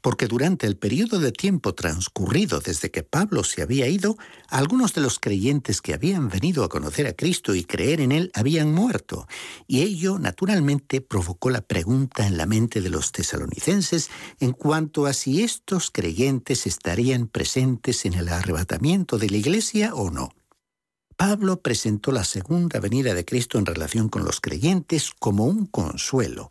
porque 0.02 0.28
durante 0.28 0.68
el 0.68 0.78
periodo 0.78 1.20
de 1.20 1.32
tiempo 1.32 1.74
transcurrido 1.74 2.60
desde 2.60 2.92
que 2.92 3.04
Pablo 3.04 3.44
se 3.44 3.62
había 3.62 3.88
ido, 3.88 4.18
algunos 4.50 4.94
de 4.94 5.02
los 5.02 5.20
creyentes 5.20 5.82
que 5.82 5.94
habían 5.94 6.30
venido 6.30 6.64
a 6.64 6.70
conocer 6.70 7.08
a 7.08 7.14
Cristo 7.14 7.56
y 7.56 7.64
creer 7.64 8.02
en 8.02 8.12
Él 8.12 8.32
habían 8.34 8.72
muerto, 8.74 9.28
y 9.68 9.82
ello 9.82 10.20
naturalmente 10.20 11.02
provocó 11.02 11.50
la 11.50 11.62
pregunta 11.62 12.28
en 12.28 12.38
la 12.38 12.46
mente 12.46 12.82
de 12.82 12.90
los 12.90 13.12
tesalonicenses 13.12 14.10
en 14.40 14.52
cuanto 14.52 15.06
a 15.06 15.14
si 15.14 15.44
estos 15.44 15.92
creyentes 15.92 16.68
estarían 16.68 17.28
presentes 17.28 18.06
en 18.06 18.14
el 18.14 18.30
arrebatamiento 18.30 19.18
de 19.18 19.30
la 19.30 19.38
iglesia 19.38 19.94
o 19.94 20.12
no. 20.12 20.37
Pablo 21.18 21.62
presentó 21.64 22.12
la 22.12 22.24
segunda 22.24 22.80
venida 22.80 23.16
de 23.16 23.26
Cristo 23.26 23.58
en 23.58 23.66
relación 23.66 24.08
con 24.08 24.24
los 24.24 24.40
creyentes 24.40 25.12
como 25.18 25.46
un 25.46 25.66
consuelo, 25.66 26.48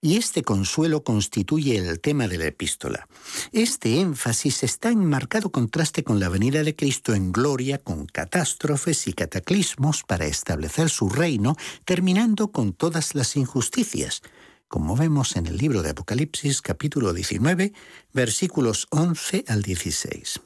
y 0.00 0.16
este 0.16 0.42
consuelo 0.42 1.04
constituye 1.04 1.76
el 1.76 2.00
tema 2.00 2.26
de 2.26 2.38
la 2.38 2.46
epístola. 2.46 3.06
Este 3.52 4.00
énfasis 4.00 4.62
está 4.62 4.90
en 4.90 5.04
marcado 5.04 5.50
contraste 5.50 6.04
con 6.04 6.20
la 6.20 6.30
venida 6.30 6.62
de 6.62 6.74
Cristo 6.74 7.14
en 7.14 7.32
gloria, 7.32 7.76
con 7.76 8.06
catástrofes 8.06 9.08
y 9.08 9.12
cataclismos 9.12 10.04
para 10.04 10.24
establecer 10.24 10.88
su 10.88 11.10
reino, 11.10 11.56
terminando 11.84 12.50
con 12.50 12.72
todas 12.72 13.14
las 13.14 13.36
injusticias, 13.36 14.22
como 14.68 14.96
vemos 14.96 15.36
en 15.36 15.46
el 15.46 15.58
libro 15.58 15.82
de 15.82 15.90
Apocalipsis 15.90 16.62
capítulo 16.62 17.12
19, 17.12 17.74
versículos 18.14 18.86
11 18.88 19.44
al 19.48 19.62
16. 19.62 20.40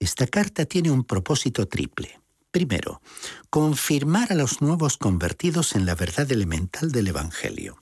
Esta 0.00 0.26
carta 0.26 0.64
tiene 0.64 0.90
un 0.90 1.04
propósito 1.04 1.68
triple. 1.68 2.20
Primero, 2.50 3.00
confirmar 3.48 4.32
a 4.32 4.36
los 4.36 4.60
nuevos 4.60 4.96
convertidos 4.96 5.76
en 5.76 5.86
la 5.86 5.94
verdad 5.94 6.30
elemental 6.32 6.90
del 6.90 7.08
Evangelio. 7.08 7.78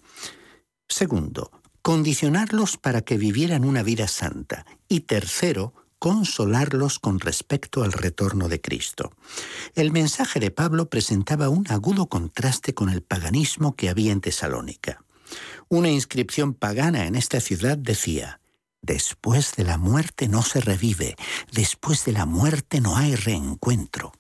Segundo, 0.89 1.51
condicionarlos 1.83 2.77
para 2.77 3.01
que 3.01 3.17
vivieran 3.17 3.65
una 3.65 3.83
vida 3.83 4.09
santa. 4.09 4.67
Y 4.89 5.01
tercero, 5.01 5.75
consolarlos 5.99 6.99
con 6.99 7.19
respecto 7.19 7.83
al 7.83 7.93
retorno 7.93 8.49
de 8.49 8.61
Cristo. 8.61 9.13
El 9.75 9.91
mensaje 9.91 10.39
de 10.39 10.51
Pablo 10.51 10.89
presentaba 10.91 11.49
un 11.49 11.65
agudo 11.71 12.07
contraste 12.07 12.75
con 12.75 12.91
el 12.91 13.03
paganismo 13.03 13.75
que 13.75 13.89
había 13.89 14.13
en 14.13 14.21
Tesalónica. 14.21 15.03
Una 15.69 15.91
inscripción 15.91 16.55
pagana 16.55 17.07
en 17.07 17.15
esta 17.15 17.41
ciudad 17.41 17.77
decía, 17.77 18.41
Después 18.81 19.57
de 19.57 19.65
la 19.65 19.77
muerte 19.77 20.29
no 20.29 20.43
se 20.43 20.61
revive, 20.61 21.17
después 21.53 22.05
de 22.05 22.13
la 22.13 22.27
muerte 22.27 22.81
no 22.81 22.97
hay 22.97 23.17
reencuentro. 23.17 24.13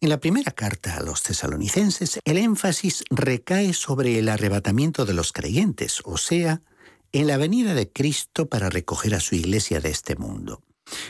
En 0.00 0.08
la 0.08 0.20
primera 0.20 0.52
carta 0.52 0.96
a 0.96 1.02
los 1.02 1.22
tesalonicenses, 1.22 2.20
el 2.24 2.38
énfasis 2.38 3.04
recae 3.10 3.72
sobre 3.72 4.18
el 4.18 4.28
arrebatamiento 4.28 5.04
de 5.06 5.14
los 5.14 5.32
creyentes, 5.32 6.00
o 6.04 6.16
sea, 6.16 6.62
en 7.12 7.26
la 7.26 7.36
venida 7.36 7.74
de 7.74 7.90
Cristo 7.90 8.48
para 8.48 8.70
recoger 8.70 9.14
a 9.14 9.20
su 9.20 9.34
iglesia 9.34 9.80
de 9.80 9.90
este 9.90 10.16
mundo. 10.16 10.62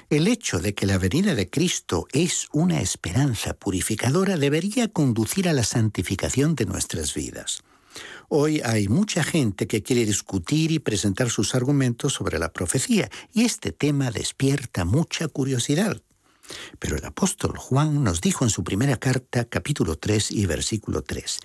El 0.09 0.29
hecho 0.29 0.61
de 0.61 0.75
que 0.75 0.87
la 0.87 0.99
venida 0.99 1.35
de 1.35 1.51
Cristo 1.51 2.07
es 2.13 2.47
una 2.53 2.81
esperanza 2.81 3.55
purificadora 3.55 4.37
debería 4.37 4.89
conducir 4.89 5.49
a 5.49 5.53
la 5.53 5.65
santificación 5.65 6.55
de 6.55 6.67
nuestras 6.67 7.15
vidas. 7.15 7.63
Hoy 8.29 8.61
hay 8.65 8.89
mucha 8.89 9.23
gente 9.23 9.67
que 9.67 9.83
quiere 9.83 10.05
discutir 10.05 10.73
y 10.73 10.79
presentar 10.79 11.31
sus 11.31 11.55
argumentos 11.55 12.13
sobre 12.13 12.39
la 12.39 12.53
profecía, 12.53 13.11
y 13.33 13.45
este 13.45 13.73
tema 13.73 14.11
despierta 14.11 14.85
mucha 14.85 15.29
curiosidad. 15.29 16.01
Pero 16.79 16.97
el 16.97 17.05
apóstol 17.05 17.57
Juan 17.57 18.05
nos 18.05 18.21
dijo 18.21 18.45
en 18.45 18.51
su 18.51 18.65
primera 18.65 18.97
carta, 18.97 19.45
capítulo 19.45 19.97
3 19.97 20.31
y 20.33 20.47
versículo 20.47 21.03
3, 21.03 21.41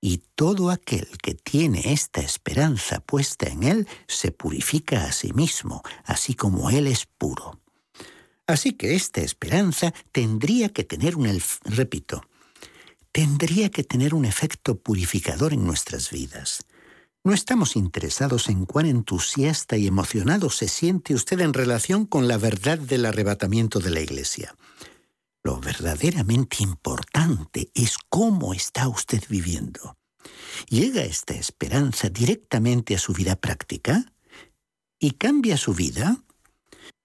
y 0.00 0.22
todo 0.34 0.70
aquel 0.70 1.08
que 1.22 1.34
tiene 1.34 1.92
esta 1.92 2.20
esperanza 2.20 3.00
puesta 3.00 3.48
en 3.48 3.62
Él 3.62 3.88
se 4.06 4.30
purifica 4.30 5.04
a 5.04 5.12
sí 5.12 5.32
mismo, 5.32 5.82
así 6.04 6.34
como 6.34 6.70
Él 6.70 6.86
es 6.86 7.06
puro. 7.06 7.60
Así 8.46 8.74
que 8.74 8.94
esta 8.94 9.20
esperanza 9.20 9.92
tendría 10.12 10.68
que 10.68 10.84
tener 10.84 11.16
un, 11.16 11.42
repito, 11.64 12.22
tendría 13.10 13.70
que 13.70 13.82
tener 13.82 14.14
un 14.14 14.24
efecto 14.24 14.76
purificador 14.78 15.52
en 15.52 15.64
nuestras 15.64 16.10
vidas. 16.10 16.64
No 17.26 17.34
estamos 17.34 17.74
interesados 17.74 18.48
en 18.48 18.66
cuán 18.66 18.86
entusiasta 18.86 19.76
y 19.76 19.88
emocionado 19.88 20.48
se 20.48 20.68
siente 20.68 21.12
usted 21.12 21.40
en 21.40 21.54
relación 21.54 22.06
con 22.06 22.28
la 22.28 22.38
verdad 22.38 22.78
del 22.78 23.04
arrebatamiento 23.04 23.80
de 23.80 23.90
la 23.90 23.98
Iglesia. 23.98 24.54
Lo 25.42 25.58
verdaderamente 25.58 26.58
importante 26.60 27.72
es 27.74 27.96
cómo 28.08 28.54
está 28.54 28.86
usted 28.86 29.24
viviendo. 29.28 29.96
¿Llega 30.68 31.02
esta 31.02 31.34
esperanza 31.34 32.10
directamente 32.10 32.94
a 32.94 33.00
su 33.00 33.12
vida 33.12 33.34
práctica? 33.34 34.04
¿Y 35.00 35.14
cambia 35.14 35.56
su 35.56 35.74
vida? 35.74 36.22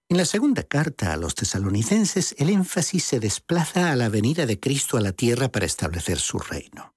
En 0.07 0.17
la 0.17 0.25
segunda 0.25 0.61
carta 0.61 1.13
a 1.13 1.17
los 1.17 1.33
tesalonicenses, 1.33 2.35
el 2.37 2.51
énfasis 2.51 3.05
se 3.05 3.19
desplaza 3.19 3.91
a 3.91 3.95
la 3.95 4.09
venida 4.09 4.45
de 4.45 4.59
Cristo 4.59 4.97
a 4.97 5.01
la 5.01 5.13
tierra 5.13 5.51
para 5.51 5.65
establecer 5.65 6.19
su 6.19 6.37
reino. 6.37 6.93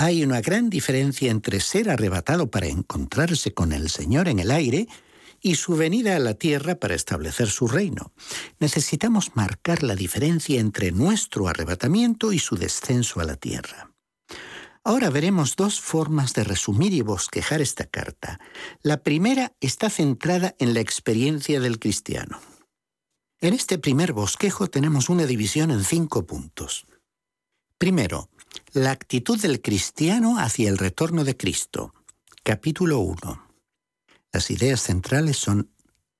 Hay 0.00 0.22
una 0.22 0.40
gran 0.40 0.70
diferencia 0.70 1.28
entre 1.28 1.58
ser 1.58 1.90
arrebatado 1.90 2.48
para 2.52 2.68
encontrarse 2.68 3.52
con 3.52 3.72
el 3.72 3.90
Señor 3.90 4.28
en 4.28 4.38
el 4.38 4.52
aire 4.52 4.86
y 5.40 5.56
su 5.56 5.74
venida 5.74 6.14
a 6.14 6.20
la 6.20 6.34
tierra 6.34 6.76
para 6.76 6.94
establecer 6.94 7.48
su 7.48 7.66
reino. 7.66 8.12
Necesitamos 8.60 9.34
marcar 9.34 9.82
la 9.82 9.96
diferencia 9.96 10.60
entre 10.60 10.92
nuestro 10.92 11.48
arrebatamiento 11.48 12.32
y 12.32 12.38
su 12.38 12.56
descenso 12.56 13.18
a 13.18 13.24
la 13.24 13.34
tierra. 13.34 13.90
Ahora 14.84 15.10
veremos 15.10 15.56
dos 15.56 15.80
formas 15.80 16.32
de 16.32 16.44
resumir 16.44 16.92
y 16.92 17.00
bosquejar 17.00 17.60
esta 17.60 17.84
carta. 17.84 18.38
La 18.82 19.02
primera 19.02 19.52
está 19.60 19.90
centrada 19.90 20.54
en 20.60 20.74
la 20.74 20.80
experiencia 20.80 21.58
del 21.58 21.80
cristiano. 21.80 22.38
En 23.40 23.52
este 23.52 23.78
primer 23.78 24.12
bosquejo 24.12 24.68
tenemos 24.68 25.08
una 25.08 25.26
división 25.26 25.72
en 25.72 25.82
cinco 25.82 26.24
puntos. 26.24 26.86
Primero, 27.78 28.30
la 28.72 28.90
actitud 28.90 29.40
del 29.40 29.60
cristiano 29.60 30.38
hacia 30.38 30.68
el 30.68 30.78
retorno 30.78 31.24
de 31.24 31.36
Cristo. 31.36 31.94
Capítulo 32.42 33.00
1. 33.00 33.48
Las 34.32 34.50
ideas 34.50 34.80
centrales 34.82 35.36
son 35.36 35.70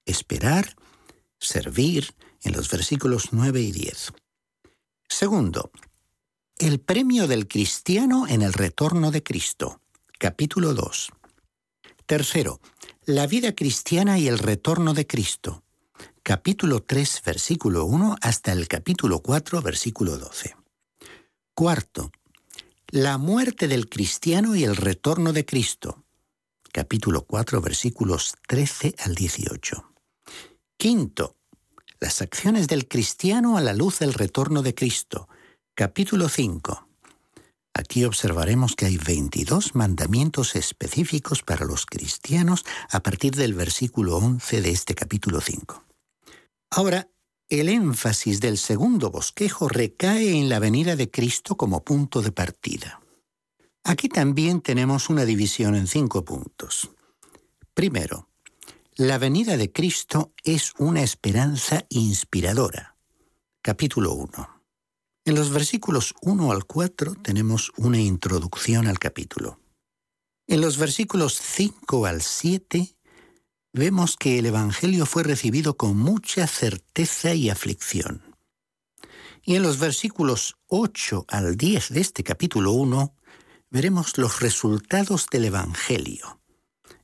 esperar, 0.04 0.76
servir, 1.38 2.14
en 2.42 2.52
los 2.52 2.70
versículos 2.70 3.28
9 3.32 3.60
y 3.60 3.72
10. 3.72 4.12
Segundo, 5.08 5.70
el 6.58 6.80
premio 6.80 7.26
del 7.26 7.48
cristiano 7.48 8.26
en 8.26 8.42
el 8.42 8.52
retorno 8.52 9.10
de 9.10 9.22
Cristo. 9.22 9.80
Capítulo 10.18 10.74
2. 10.74 11.10
Tercero, 12.06 12.60
la 13.04 13.26
vida 13.26 13.54
cristiana 13.54 14.18
y 14.18 14.28
el 14.28 14.38
retorno 14.38 14.94
de 14.94 15.06
Cristo. 15.06 15.62
Capítulo 16.22 16.82
3, 16.82 17.22
versículo 17.24 17.84
1 17.84 18.16
hasta 18.20 18.52
el 18.52 18.68
capítulo 18.68 19.20
4, 19.20 19.62
versículo 19.62 20.18
12. 20.18 20.56
Cuarto, 21.54 22.10
la 22.90 23.18
muerte 23.18 23.68
del 23.68 23.88
cristiano 23.88 24.56
y 24.56 24.64
el 24.64 24.74
retorno 24.74 25.34
de 25.34 25.44
Cristo. 25.44 26.04
Capítulo 26.72 27.22
4, 27.22 27.60
versículos 27.60 28.34
13 28.46 28.94
al 29.00 29.14
18. 29.14 29.92
Quinto, 30.78 31.36
las 32.00 32.22
acciones 32.22 32.66
del 32.66 32.88
cristiano 32.88 33.58
a 33.58 33.60
la 33.60 33.74
luz 33.74 33.98
del 33.98 34.14
retorno 34.14 34.62
de 34.62 34.74
Cristo. 34.74 35.28
Capítulo 35.74 36.30
5. 36.30 36.88
Aquí 37.74 38.04
observaremos 38.04 38.74
que 38.74 38.86
hay 38.86 38.96
22 38.96 39.74
mandamientos 39.74 40.56
específicos 40.56 41.42
para 41.42 41.66
los 41.66 41.84
cristianos 41.84 42.64
a 42.90 43.00
partir 43.00 43.34
del 43.34 43.52
versículo 43.52 44.16
11 44.16 44.62
de 44.62 44.70
este 44.70 44.94
capítulo 44.94 45.42
5. 45.42 45.84
Ahora, 46.70 47.08
el 47.48 47.70
énfasis 47.70 48.40
del 48.40 48.58
segundo 48.58 49.10
bosquejo 49.10 49.68
recae 49.68 50.38
en 50.38 50.48
la 50.48 50.58
venida 50.58 50.96
de 50.96 51.10
Cristo 51.10 51.56
como 51.56 51.82
punto 51.82 52.20
de 52.20 52.30
partida. 52.30 53.00
Aquí 53.84 54.10
también 54.10 54.60
tenemos 54.60 55.08
una 55.08 55.24
división 55.24 55.74
en 55.74 55.86
cinco 55.86 56.24
puntos. 56.24 56.90
Primero, 57.72 58.28
la 58.96 59.16
venida 59.16 59.56
de 59.56 59.72
Cristo 59.72 60.32
es 60.44 60.74
una 60.78 61.02
esperanza 61.02 61.86
inspiradora. 61.88 62.96
Capítulo 63.62 64.12
1. 64.12 64.62
En 65.24 65.34
los 65.34 65.50
versículos 65.50 66.14
1 66.20 66.52
al 66.52 66.66
4 66.66 67.14
tenemos 67.22 67.72
una 67.78 67.98
introducción 67.98 68.86
al 68.86 68.98
capítulo. 68.98 69.58
En 70.46 70.60
los 70.60 70.76
versículos 70.76 71.34
5 71.34 72.06
al 72.06 72.20
7 72.20 72.97
vemos 73.72 74.16
que 74.16 74.38
el 74.38 74.46
Evangelio 74.46 75.06
fue 75.06 75.22
recibido 75.22 75.76
con 75.76 75.96
mucha 75.96 76.46
certeza 76.46 77.34
y 77.34 77.50
aflicción. 77.50 78.36
Y 79.42 79.56
en 79.56 79.62
los 79.62 79.78
versículos 79.78 80.56
8 80.66 81.26
al 81.28 81.56
10 81.56 81.90
de 81.90 82.00
este 82.00 82.22
capítulo 82.22 82.72
1 82.72 83.14
veremos 83.70 84.18
los 84.18 84.40
resultados 84.40 85.26
del 85.30 85.46
Evangelio, 85.46 86.40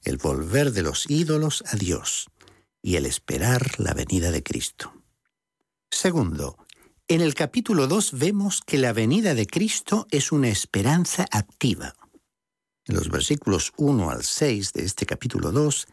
el 0.03 0.19
volver 0.19 0.73
de 0.73 0.83
los 0.83 1.09
ídolos 1.09 1.63
a 1.67 1.77
Dios 1.77 2.29
y 2.83 2.97
el 2.97 3.07
esperar 3.07 3.79
la 3.79 3.95
venida 3.95 4.31
de 4.31 4.43
Cristo. 4.43 4.93
Segundo, 5.91 6.59
en 7.07 7.21
el 7.21 7.35
capítulo 7.35 7.87
2 7.87 8.19
vemos 8.19 8.61
que 8.67 8.79
la 8.79 8.93
venida 8.93 9.35
de 9.35 9.47
Cristo 9.47 10.07
es 10.11 10.33
una 10.33 10.49
esperanza 10.49 11.27
activa. 11.31 11.95
En 12.87 12.97
los 12.97 13.09
versículos 13.09 13.73
1 13.77 14.11
al 14.11 14.25
6 14.25 14.73
de 14.73 14.85
este 14.85 15.07
capítulo 15.07 15.53
2 15.53 15.87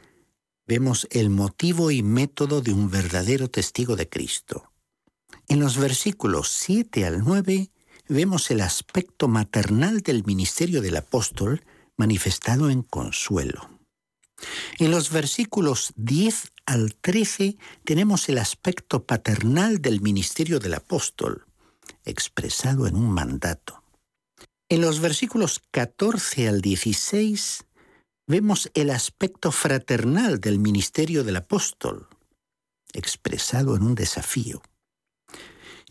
vemos 0.67 1.07
el 1.11 1.29
motivo 1.29 1.91
y 1.91 2.03
método 2.03 2.61
de 2.61 2.73
un 2.73 2.89
verdadero 2.89 3.49
testigo 3.49 3.95
de 3.95 4.07
Cristo. 4.07 4.71
En 5.47 5.59
los 5.59 5.77
versículos 5.77 6.49
7 6.49 7.05
al 7.05 7.23
9 7.23 7.71
vemos 8.07 8.51
el 8.51 8.61
aspecto 8.61 9.27
maternal 9.27 10.01
del 10.01 10.23
ministerio 10.25 10.81
del 10.81 10.97
apóstol 10.97 11.63
manifestado 11.97 12.69
en 12.69 12.83
consuelo. 12.83 13.69
En 14.79 14.91
los 14.91 15.11
versículos 15.11 15.93
10 15.95 16.51
al 16.65 16.95
13 16.95 17.57
tenemos 17.83 18.29
el 18.29 18.37
aspecto 18.37 19.05
paternal 19.05 19.81
del 19.81 20.01
ministerio 20.01 20.59
del 20.59 20.73
apóstol, 20.73 21.45
expresado 22.05 22.87
en 22.87 22.95
un 22.95 23.11
mandato. 23.11 23.83
En 24.69 24.81
los 24.81 24.99
versículos 24.99 25.61
14 25.71 26.47
al 26.47 26.61
16 26.61 27.65
vemos 28.31 28.71
el 28.75 28.91
aspecto 28.91 29.51
fraternal 29.51 30.39
del 30.39 30.57
ministerio 30.57 31.25
del 31.25 31.35
apóstol, 31.35 32.07
expresado 32.93 33.75
en 33.75 33.83
un 33.83 33.93
desafío. 33.93 34.61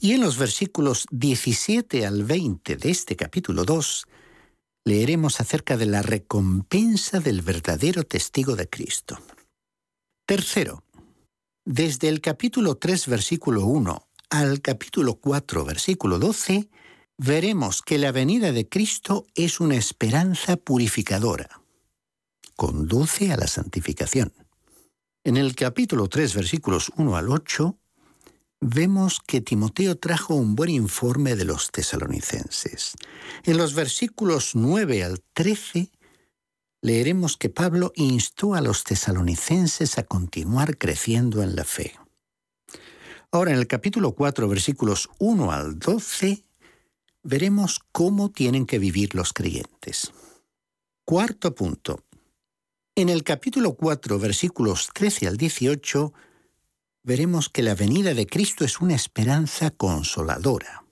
Y 0.01 0.13
en 0.13 0.23
los 0.23 0.39
versículos 0.39 1.07
17 1.11 2.07
al 2.07 2.25
20 2.25 2.77
de 2.77 2.91
este 2.91 3.15
capítulo 3.15 3.65
2, 3.65 4.07
leeremos 4.87 5.39
acerca 5.43 5.77
de 5.77 5.85
la 5.85 6.01
recompensa 6.01 7.21
del 7.21 7.43
verdadero 7.43 8.05
testigo 8.05 8.57
de 8.57 8.71
Cristo. 8.71 9.19
Tercero, 10.27 10.83
desde 11.67 12.09
el 12.09 12.23
capítulo 12.23 12.77
3, 12.77 13.07
versículo 13.09 13.67
1 13.67 14.09
al 14.31 14.63
capítulo 14.63 15.17
4, 15.17 15.67
versículo 15.67 16.19
12, 16.19 16.71
veremos 17.19 17.83
que 17.83 17.99
la 17.99 18.13
venida 18.13 18.51
de 18.53 18.67
Cristo 18.67 19.27
es 19.35 19.61
una 19.61 19.77
esperanza 19.77 20.57
purificadora 20.57 21.60
conduce 22.61 23.33
a 23.33 23.39
la 23.39 23.47
santificación. 23.47 24.35
En 25.25 25.39
el 25.39 25.55
capítulo 25.55 26.09
3, 26.09 26.35
versículos 26.35 26.93
1 26.95 27.17
al 27.17 27.31
8, 27.31 27.79
vemos 28.61 29.21
que 29.27 29.41
Timoteo 29.41 29.97
trajo 29.97 30.35
un 30.35 30.57
buen 30.57 30.69
informe 30.69 31.37
de 31.37 31.47
los 31.47 31.71
tesalonicenses. 31.71 32.97
En 33.45 33.57
los 33.57 33.73
versículos 33.73 34.55
9 34.57 35.05
al 35.05 35.23
13, 35.33 35.91
leeremos 36.83 37.39
que 37.39 37.49
Pablo 37.49 37.93
instó 37.95 38.53
a 38.53 38.61
los 38.61 38.85
tesalonicenses 38.85 39.97
a 39.97 40.03
continuar 40.03 40.77
creciendo 40.77 41.43
en 41.43 41.57
la 41.57 41.65
fe. 41.65 41.95
Ahora, 43.33 43.53
en 43.53 43.59
el 43.59 43.69
capítulo 43.69 44.13
4, 44.13 44.47
versículos 44.49 45.09
1 45.19 45.51
al 45.51 45.79
12, 45.79 46.45
veremos 47.23 47.81
cómo 47.91 48.31
tienen 48.31 48.67
que 48.67 48.79
vivir 48.79 49.15
los 49.15 49.33
creyentes. 49.33 50.13
Cuarto 51.07 51.55
punto. 51.55 52.05
En 53.01 53.09
el 53.09 53.25
capítulo 53.25 53.77
4, 53.77 54.19
versículos 54.19 54.91
13 54.93 55.27
al 55.27 55.39
18, 55.39 56.13
veremos 57.03 57.49
que 57.49 57.63
la 57.63 57.75
venida 57.75 58.13
de 58.13 58.27
Cristo 58.27 58.63
es 58.63 58.83
una 58.83 58.95
esperanza 58.95 59.71
consoladora. 59.71 60.85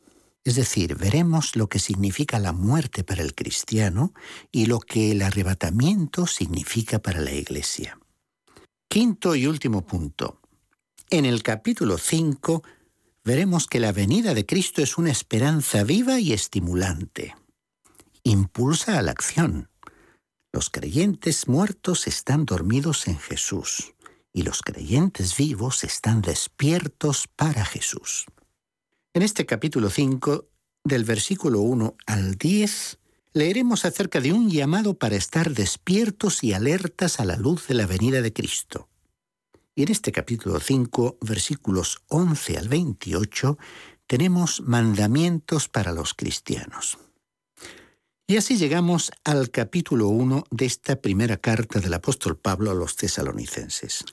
Es 0.42 0.55
decir, 0.55 0.94
veremos 0.94 1.55
lo 1.55 1.68
que 1.68 1.79
significa 1.79 2.38
la 2.38 2.55
muerte 2.55 3.05
para 3.05 3.21
el 3.21 3.35
cristiano 3.35 4.14
y 4.51 4.64
lo 4.64 4.81
que 4.81 5.12
el 5.12 5.21
arrebatamiento 5.21 6.27
significa 6.27 6.99
para 6.99 7.21
la 7.21 7.33
iglesia. 7.33 7.99
Quinto 8.88 9.35
y 9.35 9.47
último 9.47 9.85
punto. 9.85 10.40
En 11.11 11.27
el 11.27 11.42
capítulo 11.42 11.99
5 11.99 12.62
veremos 13.23 13.66
que 13.66 13.81
la 13.81 13.92
venida 13.92 14.33
de 14.33 14.47
Cristo 14.47 14.81
es 14.81 14.97
una 14.97 15.11
esperanza 15.11 15.85
viva 15.85 16.18
y 16.18 16.33
estimulante. 16.33 17.37
Impulsa 18.23 18.99
a 18.99 19.03
la 19.03 19.11
acción. 19.11 19.68
Los 20.52 20.70
creyentes 20.70 21.46
muertos 21.46 22.06
están 22.06 22.46
dormidos 22.46 23.06
en 23.06 23.18
Jesús 23.18 23.92
y 24.32 24.42
los 24.42 24.62
creyentes 24.62 25.37
vivos 25.37 25.84
están 25.84 26.22
despiertos 26.22 27.28
para 27.28 27.66
Jesús. 27.66 28.24
En 29.12 29.22
este 29.22 29.44
capítulo 29.44 29.90
5, 29.90 30.48
del 30.84 31.04
versículo 31.04 31.61
1 31.61 31.96
al 32.06 32.37
10, 32.37 32.98
leeremos 33.34 33.84
acerca 33.84 34.20
de 34.22 34.32
un 34.32 34.48
llamado 34.48 34.94
para 34.94 35.16
estar 35.16 35.50
despiertos 35.52 36.42
y 36.42 36.54
alertas 36.54 37.20
a 37.20 37.26
la 37.26 37.37
luz 37.37 37.66
de 37.66 37.74
la 37.74 37.87
venida 37.87 38.22
de 38.22 38.32
Cristo. 38.32 38.88
Y 39.74 39.82
en 39.82 39.90
este 39.90 40.12
capítulo 40.12 40.61
5, 40.61 41.18
versículos 41.20 41.98
11 42.08 42.56
al 42.56 42.68
28, 42.68 43.58
tenemos 44.06 44.62
mandamientos 44.62 45.68
para 45.68 45.92
los 45.92 46.14
cristianos. 46.14 46.98
Y 48.31 48.37
así 48.37 48.59
llegamos 48.59 49.11
al 49.25 49.51
capítulo 49.51 50.09
1 50.09 50.45
de 50.51 50.67
esta 50.67 50.97
primera 50.97 51.38
carta 51.38 51.81
del 51.81 51.95
apóstol 51.95 52.37
Pablo 52.37 52.71
a 52.71 52.75
los 52.75 52.95
tesalonicenses. 52.95 54.05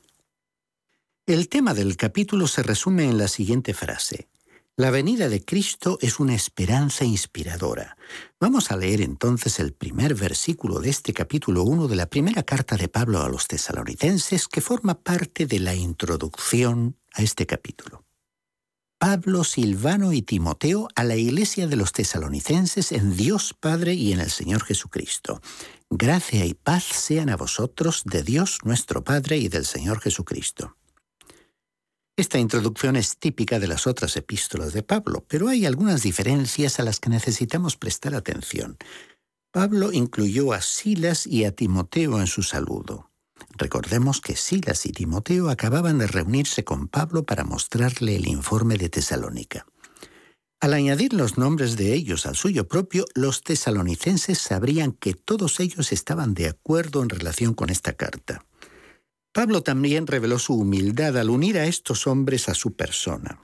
El 1.25 1.49
tema 1.49 1.73
del 1.73 1.97
capítulo 1.97 2.47
se 2.47 2.63
resume 2.63 3.03
en 3.03 3.17
la 3.17 3.27
siguiente 3.27 3.73
frase. 3.73 4.29
La 4.77 4.89
venida 4.89 5.27
de 5.27 5.43
Cristo 5.43 5.97
es 5.99 6.21
una 6.21 6.33
esperanza 6.33 7.03
inspiradora. 7.03 7.97
Vamos 8.39 8.71
a 8.71 8.77
leer 8.77 9.01
entonces 9.01 9.59
el 9.59 9.73
primer 9.73 10.15
versículo 10.15 10.79
de 10.79 10.91
este 10.91 11.11
capítulo 11.11 11.63
1 11.63 11.89
de 11.89 11.95
la 11.97 12.05
primera 12.05 12.43
carta 12.43 12.77
de 12.77 12.87
Pablo 12.87 13.21
a 13.21 13.27
los 13.27 13.49
tesalonicenses 13.49 14.47
que 14.47 14.61
forma 14.61 14.93
parte 15.03 15.45
de 15.45 15.59
la 15.59 15.75
introducción 15.75 16.95
a 17.11 17.21
este 17.21 17.45
capítulo. 17.45 18.04
Pablo, 18.97 19.43
Silvano 19.43 20.13
y 20.13 20.21
Timoteo 20.21 20.87
a 20.95 21.03
la 21.03 21.15
iglesia 21.15 21.67
de 21.67 21.75
los 21.75 21.91
tesalonicenses 21.91 22.91
en 22.91 23.15
Dios 23.15 23.53
Padre 23.53 23.93
y 23.93 24.13
en 24.13 24.21
el 24.21 24.31
Señor 24.31 24.63
Jesucristo. 24.63 25.41
Gracia 25.89 26.45
y 26.45 26.53
paz 26.53 26.83
sean 26.83 27.29
a 27.29 27.35
vosotros 27.35 28.03
de 28.05 28.23
Dios 28.23 28.59
nuestro 28.63 29.03
Padre 29.03 29.37
y 29.37 29.49
del 29.49 29.65
Señor 29.65 29.99
Jesucristo. 29.99 30.77
Esta 32.17 32.39
introducción 32.39 32.95
es 32.95 33.17
típica 33.17 33.59
de 33.59 33.67
las 33.67 33.87
otras 33.87 34.15
epístolas 34.15 34.71
de 34.71 34.83
Pablo, 34.83 35.25
pero 35.27 35.49
hay 35.49 35.65
algunas 35.65 36.01
diferencias 36.01 36.79
a 36.79 36.83
las 36.83 37.01
que 37.01 37.09
necesitamos 37.09 37.75
prestar 37.75 38.15
atención. 38.15 38.77
Pablo 39.51 39.91
incluyó 39.91 40.53
a 40.53 40.61
Silas 40.61 41.27
y 41.27 41.43
a 41.43 41.53
Timoteo 41.53 42.21
en 42.21 42.27
su 42.27 42.43
saludo. 42.43 43.11
Recordemos 43.57 44.21
que 44.21 44.35
Silas 44.35 44.85
y 44.85 44.91
Timoteo 44.91 45.49
acababan 45.49 45.97
de 45.97 46.07
reunirse 46.07 46.63
con 46.63 46.87
Pablo 46.87 47.25
para 47.25 47.43
mostrarle 47.43 48.15
el 48.15 48.27
informe 48.27 48.77
de 48.77 48.89
Tesalónica. 48.89 49.65
Al 50.59 50.73
añadir 50.73 51.13
los 51.13 51.37
nombres 51.37 51.77
de 51.77 51.93
ellos 51.93 52.25
al 52.25 52.35
suyo 52.35 52.67
propio, 52.67 53.05
los 53.13 53.43
tesalonicenses 53.43 54.39
sabrían 54.39 54.93
que 54.93 55.13
todos 55.13 55.59
ellos 55.59 55.91
estaban 55.91 56.33
de 56.33 56.47
acuerdo 56.47 57.03
en 57.03 57.09
relación 57.09 57.53
con 57.53 57.69
esta 57.69 57.93
carta. 57.93 58.45
Pablo 59.31 59.63
también 59.63 60.07
reveló 60.07 60.39
su 60.39 60.55
humildad 60.55 61.17
al 61.17 61.29
unir 61.29 61.57
a 61.57 61.65
estos 61.65 62.07
hombres 62.07 62.47
a 62.47 62.53
su 62.53 62.73
persona. 62.75 63.39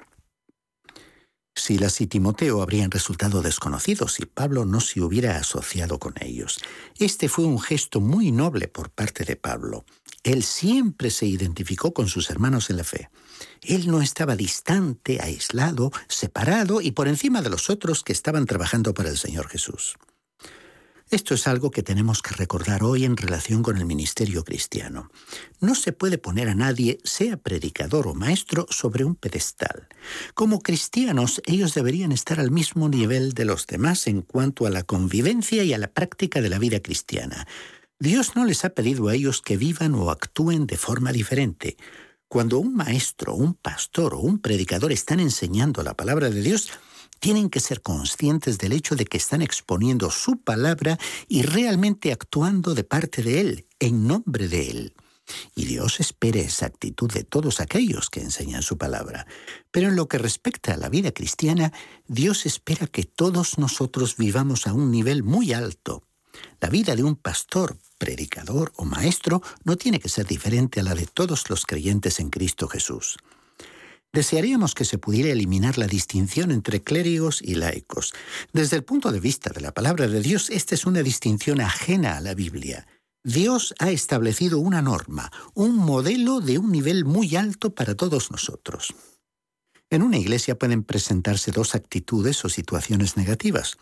Silas 1.53 1.99
y 1.99 2.07
Timoteo 2.07 2.61
habrían 2.61 2.91
resultado 2.91 3.41
desconocidos 3.41 4.13
si 4.13 4.25
Pablo 4.25 4.65
no 4.65 4.79
se 4.79 5.01
hubiera 5.01 5.37
asociado 5.37 5.99
con 5.99 6.15
ellos. 6.21 6.59
Este 6.97 7.27
fue 7.27 7.45
un 7.45 7.59
gesto 7.59 7.99
muy 7.99 8.31
noble 8.31 8.67
por 8.67 8.89
parte 8.89 9.25
de 9.25 9.35
Pablo. 9.35 9.85
Él 10.23 10.43
siempre 10.43 11.09
se 11.09 11.25
identificó 11.25 11.93
con 11.93 12.07
sus 12.07 12.29
hermanos 12.29 12.69
en 12.69 12.77
la 12.77 12.83
fe. 12.83 13.09
Él 13.61 13.87
no 13.87 14.01
estaba 14.01 14.35
distante, 14.35 15.19
aislado, 15.21 15.91
separado 16.07 16.79
y 16.81 16.91
por 16.91 17.07
encima 17.07 17.41
de 17.41 17.49
los 17.49 17.69
otros 17.69 18.03
que 18.03 18.13
estaban 18.13 18.45
trabajando 18.45 18.93
para 18.93 19.09
el 19.09 19.17
Señor 19.17 19.49
Jesús. 19.49 19.97
Esto 21.11 21.33
es 21.33 21.45
algo 21.45 21.71
que 21.71 21.83
tenemos 21.83 22.21
que 22.21 22.33
recordar 22.35 22.85
hoy 22.85 23.03
en 23.03 23.17
relación 23.17 23.63
con 23.63 23.75
el 23.75 23.83
ministerio 23.83 24.45
cristiano. 24.45 25.11
No 25.59 25.75
se 25.75 25.91
puede 25.91 26.17
poner 26.17 26.47
a 26.47 26.55
nadie, 26.55 26.99
sea 27.03 27.35
predicador 27.35 28.07
o 28.07 28.13
maestro, 28.13 28.65
sobre 28.69 29.03
un 29.03 29.15
pedestal. 29.15 29.89
Como 30.35 30.61
cristianos, 30.61 31.41
ellos 31.45 31.73
deberían 31.73 32.13
estar 32.13 32.39
al 32.39 32.49
mismo 32.49 32.87
nivel 32.87 33.33
de 33.33 33.43
los 33.43 33.67
demás 33.67 34.07
en 34.07 34.21
cuanto 34.21 34.65
a 34.65 34.69
la 34.69 34.83
convivencia 34.83 35.65
y 35.65 35.73
a 35.73 35.77
la 35.77 35.91
práctica 35.91 36.39
de 36.39 36.47
la 36.47 36.59
vida 36.59 36.79
cristiana. 36.79 37.45
Dios 37.99 38.37
no 38.37 38.45
les 38.45 38.63
ha 38.63 38.69
pedido 38.69 39.09
a 39.09 39.13
ellos 39.13 39.41
que 39.41 39.57
vivan 39.57 39.95
o 39.95 40.11
actúen 40.11 40.65
de 40.65 40.77
forma 40.77 41.11
diferente. 41.11 41.75
Cuando 42.29 42.57
un 42.57 42.73
maestro, 42.73 43.35
un 43.35 43.55
pastor 43.55 44.13
o 44.13 44.19
un 44.19 44.39
predicador 44.39 44.93
están 44.93 45.19
enseñando 45.19 45.83
la 45.83 45.93
palabra 45.93 46.29
de 46.29 46.41
Dios, 46.41 46.69
tienen 47.21 47.51
que 47.51 47.59
ser 47.59 47.81
conscientes 47.81 48.57
del 48.57 48.73
hecho 48.73 48.95
de 48.95 49.05
que 49.05 49.17
están 49.17 49.43
exponiendo 49.43 50.09
su 50.09 50.41
palabra 50.41 50.97
y 51.27 51.43
realmente 51.43 52.11
actuando 52.11 52.73
de 52.73 52.83
parte 52.83 53.21
de 53.21 53.39
Él, 53.39 53.67
en 53.79 54.07
nombre 54.07 54.47
de 54.47 54.69
Él. 54.71 54.93
Y 55.55 55.65
Dios 55.65 55.99
espera 55.99 56.39
esa 56.39 56.65
actitud 56.65 57.09
de 57.11 57.23
todos 57.23 57.61
aquellos 57.61 58.09
que 58.09 58.21
enseñan 58.21 58.63
su 58.63 58.77
palabra. 58.77 59.27
Pero 59.69 59.89
en 59.89 59.95
lo 59.95 60.07
que 60.07 60.17
respecta 60.17 60.73
a 60.73 60.77
la 60.77 60.89
vida 60.89 61.11
cristiana, 61.11 61.71
Dios 62.07 62.47
espera 62.47 62.87
que 62.87 63.03
todos 63.03 63.59
nosotros 63.59 64.17
vivamos 64.17 64.65
a 64.65 64.73
un 64.73 64.89
nivel 64.89 65.21
muy 65.21 65.53
alto. 65.53 66.03
La 66.59 66.69
vida 66.69 66.95
de 66.95 67.03
un 67.03 67.15
pastor, 67.15 67.77
predicador 67.99 68.73
o 68.77 68.83
maestro 68.83 69.43
no 69.63 69.77
tiene 69.77 69.99
que 69.99 70.09
ser 70.09 70.25
diferente 70.25 70.79
a 70.79 70.83
la 70.83 70.95
de 70.95 71.05
todos 71.05 71.51
los 71.51 71.67
creyentes 71.67 72.19
en 72.19 72.31
Cristo 72.31 72.67
Jesús. 72.67 73.19
Desearíamos 74.13 74.75
que 74.75 74.83
se 74.83 74.97
pudiera 74.97 75.29
eliminar 75.29 75.77
la 75.77 75.87
distinción 75.87 76.51
entre 76.51 76.83
clérigos 76.83 77.41
y 77.41 77.55
laicos. 77.55 78.13
Desde 78.51 78.75
el 78.75 78.83
punto 78.83 79.11
de 79.11 79.21
vista 79.21 79.51
de 79.51 79.61
la 79.61 79.73
palabra 79.73 80.07
de 80.07 80.19
Dios, 80.19 80.49
esta 80.49 80.75
es 80.75 80.85
una 80.85 81.01
distinción 81.01 81.61
ajena 81.61 82.17
a 82.17 82.21
la 82.21 82.33
Biblia. 82.33 82.87
Dios 83.23 83.73
ha 83.79 83.89
establecido 83.89 84.59
una 84.59 84.81
norma, 84.81 85.31
un 85.53 85.77
modelo 85.77 86.41
de 86.41 86.57
un 86.57 86.71
nivel 86.73 87.05
muy 87.05 87.37
alto 87.37 87.73
para 87.73 87.95
todos 87.95 88.31
nosotros. 88.31 88.93
En 89.89 90.01
una 90.01 90.17
iglesia 90.17 90.57
pueden 90.57 90.83
presentarse 90.83 91.51
dos 91.51 91.73
actitudes 91.73 92.43
o 92.43 92.49
situaciones 92.49 93.15
negativas. 93.15 93.77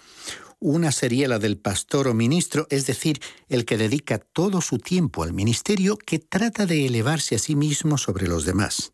Una 0.60 0.92
sería 0.92 1.28
la 1.28 1.40
del 1.40 1.58
pastor 1.58 2.08
o 2.08 2.14
ministro, 2.14 2.68
es 2.70 2.86
decir, 2.86 3.20
el 3.48 3.66
que 3.66 3.78
dedica 3.78 4.20
todo 4.20 4.62
su 4.62 4.78
tiempo 4.78 5.24
al 5.24 5.34
ministerio 5.34 5.98
que 5.98 6.20
trata 6.20 6.68
de 6.68 6.86
elevarse 6.86 7.36
a 7.36 7.40
sí 7.40 7.56
mismo 7.56 7.98
sobre 7.98 8.28
los 8.28 8.46
demás 8.46 8.92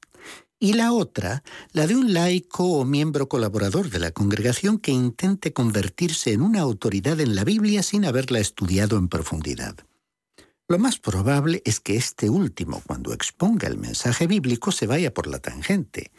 y 0.66 0.74
la 0.74 0.94
otra, 0.94 1.44
la 1.74 1.86
de 1.86 1.96
un 1.96 2.12
laico 2.12 2.64
o 2.64 2.86
miembro 2.86 3.30
colaborador 3.30 3.92
de 3.92 4.00
la 4.00 4.10
congregación 4.10 4.80
que 4.80 4.92
intente 4.92 5.54
convertirse 5.54 6.34
en 6.34 6.42
una 6.42 6.62
autoridad 6.62 7.20
en 7.20 7.36
la 7.36 7.44
Biblia 7.44 7.84
sin 7.84 8.04
haberla 8.04 8.40
estudiado 8.40 8.98
en 8.98 9.08
profundidad. 9.08 9.76
Lo 10.68 10.80
más 10.80 10.98
probable 10.98 11.62
es 11.66 11.80
que 11.80 11.98
este 11.98 12.32
último, 12.32 12.82
cuando 12.88 13.14
exponga 13.14 13.68
el 13.68 13.78
mensaje 13.78 14.26
bíblico, 14.26 14.72
se 14.72 14.88
vaya 14.88 15.14
por 15.14 15.28
la 15.28 15.38
tangente. 15.38 16.10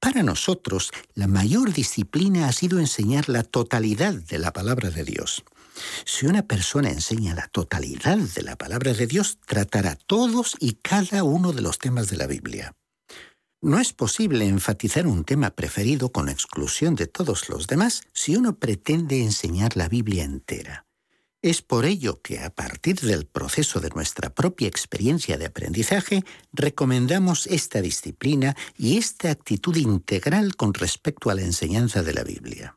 Para 0.00 0.24
nosotros, 0.24 0.90
la 1.14 1.28
mayor 1.28 1.72
disciplina 1.72 2.48
ha 2.48 2.52
sido 2.52 2.80
enseñar 2.80 3.28
la 3.28 3.44
totalidad 3.44 4.14
de 4.14 4.40
la 4.40 4.52
palabra 4.52 4.90
de 4.90 5.04
Dios. 5.04 5.44
Si 6.04 6.26
una 6.26 6.42
persona 6.42 6.90
enseña 6.90 7.36
la 7.36 7.46
totalidad 7.46 8.18
de 8.18 8.42
la 8.42 8.56
palabra 8.56 8.92
de 8.92 9.06
Dios, 9.06 9.38
tratará 9.46 9.94
todos 9.94 10.56
y 10.58 10.72
cada 10.82 11.22
uno 11.22 11.52
de 11.52 11.62
los 11.62 11.78
temas 11.78 12.08
de 12.10 12.16
la 12.16 12.26
Biblia. 12.26 12.74
No 13.64 13.78
es 13.78 13.94
posible 13.94 14.46
enfatizar 14.46 15.06
un 15.06 15.24
tema 15.24 15.48
preferido 15.48 16.12
con 16.12 16.28
exclusión 16.28 16.96
de 16.96 17.06
todos 17.06 17.48
los 17.48 17.66
demás 17.66 18.02
si 18.12 18.36
uno 18.36 18.58
pretende 18.58 19.22
enseñar 19.22 19.74
la 19.74 19.88
Biblia 19.88 20.22
entera. 20.22 20.84
Es 21.40 21.62
por 21.62 21.86
ello 21.86 22.20
que 22.20 22.40
a 22.40 22.50
partir 22.50 23.00
del 23.00 23.24
proceso 23.24 23.80
de 23.80 23.88
nuestra 23.88 24.34
propia 24.34 24.68
experiencia 24.68 25.38
de 25.38 25.46
aprendizaje, 25.46 26.24
recomendamos 26.52 27.46
esta 27.46 27.80
disciplina 27.80 28.54
y 28.76 28.98
esta 28.98 29.30
actitud 29.30 29.76
integral 29.76 30.56
con 30.56 30.74
respecto 30.74 31.30
a 31.30 31.34
la 31.34 31.40
enseñanza 31.40 32.02
de 32.02 32.12
la 32.12 32.22
Biblia. 32.22 32.76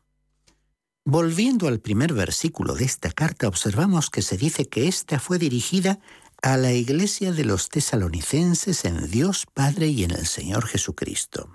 Volviendo 1.04 1.68
al 1.68 1.80
primer 1.80 2.14
versículo 2.14 2.74
de 2.74 2.86
esta 2.86 3.10
carta, 3.12 3.46
observamos 3.46 4.08
que 4.08 4.22
se 4.22 4.38
dice 4.38 4.70
que 4.70 4.88
ésta 4.88 5.20
fue 5.20 5.38
dirigida 5.38 6.00
a 6.42 6.56
la 6.56 6.72
iglesia 6.72 7.32
de 7.32 7.44
los 7.44 7.68
tesalonicenses 7.68 8.84
en 8.84 9.10
Dios 9.10 9.46
Padre 9.52 9.88
y 9.88 10.04
en 10.04 10.12
el 10.12 10.26
Señor 10.26 10.66
Jesucristo. 10.66 11.50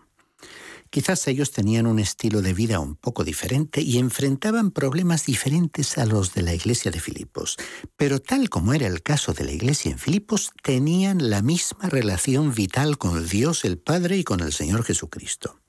Quizás 0.89 1.27
ellos 1.27 1.51
tenían 1.51 1.87
un 1.87 1.97
estilo 1.97 2.43
de 2.43 2.53
vida 2.53 2.79
un 2.79 2.95
poco 2.95 3.23
diferente 3.23 3.81
y 3.81 3.97
enfrentaban 3.97 4.69
problemas 4.69 5.25
diferentes 5.25 5.97
a 5.97 6.05
los 6.05 6.35
de 6.35 6.43
la 6.43 6.53
iglesia 6.53 6.91
de 6.91 6.99
Filipos, 6.99 7.57
pero 7.97 8.19
tal 8.19 8.49
como 8.49 8.75
era 8.75 8.85
el 8.85 9.01
caso 9.01 9.33
de 9.33 9.43
la 9.43 9.53
iglesia 9.53 9.91
en 9.91 9.97
Filipos, 9.97 10.51
tenían 10.61 11.31
la 11.31 11.41
misma 11.41 11.89
relación 11.89 12.53
vital 12.53 12.99
con 12.99 13.27
Dios 13.27 13.65
el 13.65 13.79
Padre 13.79 14.17
y 14.17 14.23
con 14.23 14.41
el 14.41 14.53
Señor 14.53 14.83
Jesucristo. 14.83 15.59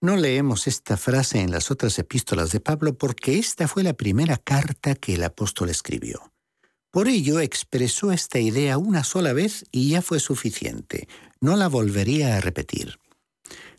No 0.00 0.16
leemos 0.16 0.66
esta 0.66 0.96
frase 0.96 1.40
en 1.40 1.52
las 1.52 1.70
otras 1.70 1.96
epístolas 2.00 2.50
de 2.50 2.58
Pablo 2.58 2.98
porque 2.98 3.38
esta 3.38 3.68
fue 3.68 3.84
la 3.84 3.92
primera 3.92 4.36
carta 4.36 4.96
que 4.96 5.14
el 5.14 5.22
apóstol 5.22 5.70
escribió. 5.70 6.33
Por 6.94 7.08
ello 7.08 7.40
expresó 7.40 8.12
esta 8.12 8.38
idea 8.38 8.78
una 8.78 9.02
sola 9.02 9.32
vez 9.32 9.64
y 9.72 9.88
ya 9.88 10.00
fue 10.00 10.20
suficiente. 10.20 11.08
No 11.40 11.56
la 11.56 11.66
volvería 11.66 12.36
a 12.36 12.40
repetir. 12.40 13.00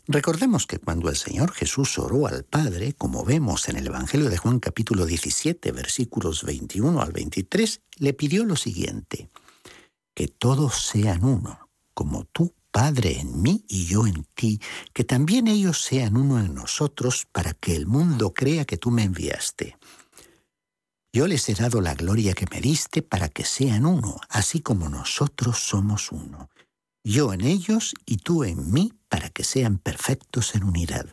Recordemos 0.06 0.66
que 0.66 0.78
cuando 0.78 1.08
el 1.08 1.16
Señor 1.16 1.52
Jesús 1.52 1.98
oró 1.98 2.26
al 2.26 2.44
Padre, 2.44 2.92
como 2.92 3.24
vemos 3.24 3.70
en 3.70 3.76
el 3.76 3.86
Evangelio 3.86 4.28
de 4.28 4.36
Juan 4.36 4.60
capítulo 4.60 5.06
17, 5.06 5.72
versículos 5.72 6.44
21 6.44 7.00
al 7.00 7.12
23, 7.12 7.80
le 7.96 8.12
pidió 8.12 8.44
lo 8.44 8.54
siguiente, 8.54 9.30
que 10.14 10.28
todos 10.28 10.74
sean 10.74 11.24
uno, 11.24 11.70
como 11.94 12.24
tú, 12.24 12.52
Padre, 12.70 13.18
en 13.18 13.40
mí 13.40 13.64
y 13.66 13.86
yo 13.86 14.06
en 14.06 14.26
ti, 14.34 14.60
que 14.92 15.04
también 15.04 15.48
ellos 15.48 15.80
sean 15.80 16.18
uno 16.18 16.38
en 16.38 16.54
nosotros, 16.54 17.26
para 17.32 17.54
que 17.54 17.76
el 17.76 17.86
mundo 17.86 18.34
crea 18.34 18.66
que 18.66 18.76
tú 18.76 18.90
me 18.90 19.04
enviaste. 19.04 19.78
Yo 21.16 21.26
les 21.26 21.48
he 21.48 21.54
dado 21.54 21.80
la 21.80 21.94
gloria 21.94 22.34
que 22.34 22.44
me 22.50 22.60
diste 22.60 23.00
para 23.00 23.30
que 23.30 23.42
sean 23.42 23.86
uno, 23.86 24.20
así 24.28 24.60
como 24.60 24.90
nosotros 24.90 25.58
somos 25.60 26.12
uno. 26.12 26.50
Yo 27.02 27.32
en 27.32 27.40
ellos 27.40 27.94
y 28.04 28.18
tú 28.18 28.44
en 28.44 28.70
mí, 28.70 28.92
para 29.08 29.30
que 29.30 29.42
sean 29.42 29.78
perfectos 29.78 30.54
en 30.54 30.64
unidad. 30.64 31.06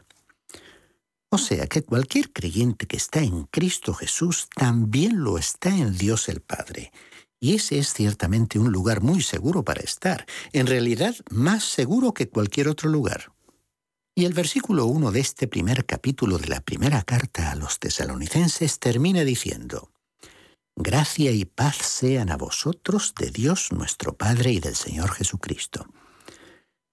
O 1.30 1.38
sea 1.38 1.68
que 1.68 1.84
cualquier 1.84 2.34
creyente 2.34 2.86
que 2.86 2.98
está 2.98 3.22
en 3.22 3.44
Cristo 3.44 3.94
Jesús 3.94 4.50
también 4.54 5.24
lo 5.24 5.38
está 5.38 5.70
en 5.70 5.98
Dios 5.98 6.28
el 6.28 6.42
Padre. 6.42 6.92
Y 7.40 7.56
ese 7.56 7.80
es 7.80 7.94
ciertamente 7.94 8.60
un 8.60 8.74
lugar 8.74 9.00
muy 9.00 9.22
seguro 9.22 9.64
para 9.64 9.84
estar, 9.84 10.26
en 10.52 10.68
realidad 10.68 11.16
más 11.32 11.64
seguro 11.64 12.14
que 12.14 12.28
cualquier 12.28 12.68
otro 12.68 12.90
lugar. 12.90 13.32
Y 14.16 14.26
el 14.26 14.34
versículo 14.34 14.86
1 14.86 15.14
de 15.14 15.22
este 15.22 15.48
primer 15.48 15.86
capítulo 15.86 16.40
de 16.40 16.48
la 16.48 16.60
primera 16.60 17.04
carta 17.04 17.52
a 17.52 17.56
los 17.56 17.80
tesalonicenses 17.80 18.80
termina 18.80 19.24
diciendo, 19.24 19.93
Gracia 20.76 21.32
y 21.32 21.46
paz 21.46 21.78
sean 21.78 22.32
a 22.32 22.38
vosotros 22.38 23.14
de 23.16 23.30
Dios 23.30 23.72
nuestro 23.72 24.16
Padre 24.16 24.54
y 24.54 24.60
del 24.60 24.76
Señor 24.76 25.12
Jesucristo. 25.12 25.86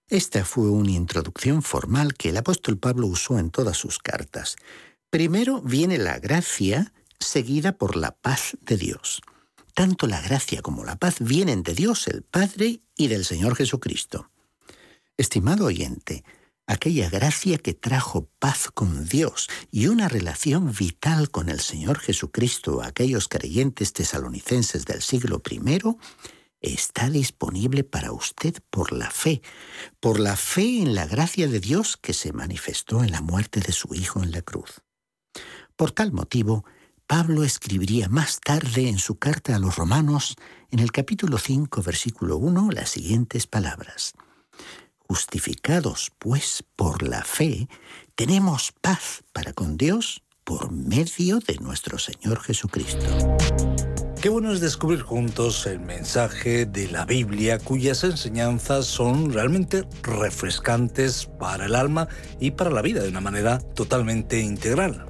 Esta 0.07 0.45
fue 0.45 0.69
una 0.69 0.91
introducción 0.91 1.63
formal 1.63 2.13
que 2.15 2.29
el 2.29 2.37
apóstol 2.37 2.77
Pablo 2.77 3.07
usó 3.07 3.39
en 3.39 3.51
todas 3.51 3.79
sus 3.79 3.99
cartas. 3.99 4.57
Primero 5.09 5.63
viene 5.63 5.97
la 5.97 6.19
gracia, 6.19 6.93
seguida 7.19 7.79
por 7.79 7.97
la 7.97 8.11
paz 8.13 8.59
de 8.61 8.77
Dios. 8.77 9.23
Tanto 9.73 10.07
la 10.07 10.21
gracia 10.21 10.61
como 10.61 10.85
la 10.85 10.97
paz 10.97 11.17
vienen 11.19 11.63
de 11.63 11.75
Dios 11.75 12.07
el 12.07 12.23
Padre 12.23 12.83
y 12.97 13.09
del 13.09 13.25
Señor 13.25 13.57
Jesucristo. 13.57 14.31
Estimado 15.17 15.65
oyente, 15.65 16.23
aquella 16.71 17.11
gracia 17.11 17.59
que 17.59 17.75
trajo 17.75 18.29
paz 18.39 18.71
con 18.73 19.05
Dios 19.05 19.49
y 19.73 19.89
una 19.89 20.09
relación 20.09 20.73
vital 20.73 21.31
con 21.31 21.49
el 21.49 21.59
Señor 21.59 21.99
Jesucristo 21.99 22.81
a 22.81 22.87
aquellos 22.87 23.27
creyentes 23.27 23.93
tesalonicenses 23.93 24.85
del 24.85 25.03
siglo 25.03 25.43
I, 25.51 25.81
está 26.61 27.11
disponible 27.11 27.83
para 27.83 28.13
usted 28.13 28.55
por 28.71 28.93
la 28.93 29.11
fe, 29.11 29.43
por 29.99 30.21
la 30.21 30.37
fe 30.37 30.81
en 30.81 30.95
la 30.95 31.07
gracia 31.07 31.49
de 31.49 31.59
Dios 31.59 31.97
que 31.97 32.13
se 32.13 32.33
manifestó 32.33 33.03
en 33.03 33.11
la 33.11 33.21
muerte 33.21 33.59
de 33.59 33.73
su 33.73 33.93
Hijo 33.95 34.23
en 34.23 34.31
la 34.31 34.43
cruz. 34.43 34.81
Por 35.75 35.91
tal 35.91 36.13
motivo, 36.13 36.65
Pablo 37.09 37.43
escribiría 37.43 38.09
más 38.09 38.39
tarde 38.39 38.89
en 38.89 38.99
su 38.99 39.19
carta 39.19 39.57
a 39.57 39.59
los 39.59 39.75
romanos, 39.75 40.37
en 40.71 40.79
el 40.79 40.93
capítulo 40.93 41.39
5, 41.39 41.83
versículo 41.83 42.37
1, 42.37 42.71
las 42.71 42.91
siguientes 42.91 43.49
palabras. 43.49 44.15
Justificados, 45.11 46.13
pues, 46.21 46.63
por 46.77 47.03
la 47.03 47.25
fe, 47.25 47.67
tenemos 48.15 48.73
paz 48.81 49.25
para 49.33 49.53
con 49.53 49.77
Dios 49.77 50.23
por 50.45 50.71
medio 50.71 51.41
de 51.41 51.57
nuestro 51.57 51.99
Señor 51.99 52.41
Jesucristo. 52.41 53.37
Qué 54.23 54.29
bueno 54.29 54.53
es 54.53 54.61
descubrir 54.61 55.01
juntos 55.01 55.67
el 55.67 55.81
mensaje 55.81 56.65
de 56.65 56.87
la 56.93 57.07
Biblia 57.07 57.59
cuyas 57.59 58.05
enseñanzas 58.05 58.87
son 58.87 59.33
realmente 59.33 59.83
refrescantes 60.05 61.29
para 61.41 61.67
el 61.67 61.75
alma 61.75 62.07
y 62.39 62.53
para 62.53 62.71
la 62.71 62.81
vida 62.81 63.03
de 63.03 63.09
una 63.09 63.21
manera 63.21 63.59
totalmente 63.59 64.39
integral. 64.39 65.10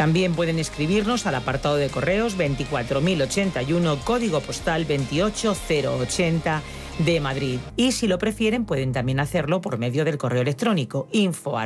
También 0.00 0.32
pueden 0.32 0.58
escribirnos 0.58 1.26
al 1.26 1.34
apartado 1.34 1.76
de 1.76 1.90
correos 1.90 2.34
24081, 2.38 3.98
código 4.02 4.40
postal 4.40 4.86
28080 4.86 6.62
de 7.04 7.20
Madrid. 7.20 7.58
Y 7.76 7.92
si 7.92 8.06
lo 8.06 8.16
prefieren, 8.16 8.64
pueden 8.64 8.92
también 8.92 9.20
hacerlo 9.20 9.60
por 9.60 9.76
medio 9.76 10.06
del 10.06 10.16
correo 10.16 10.40
electrónico 10.40 11.06
info 11.12 11.58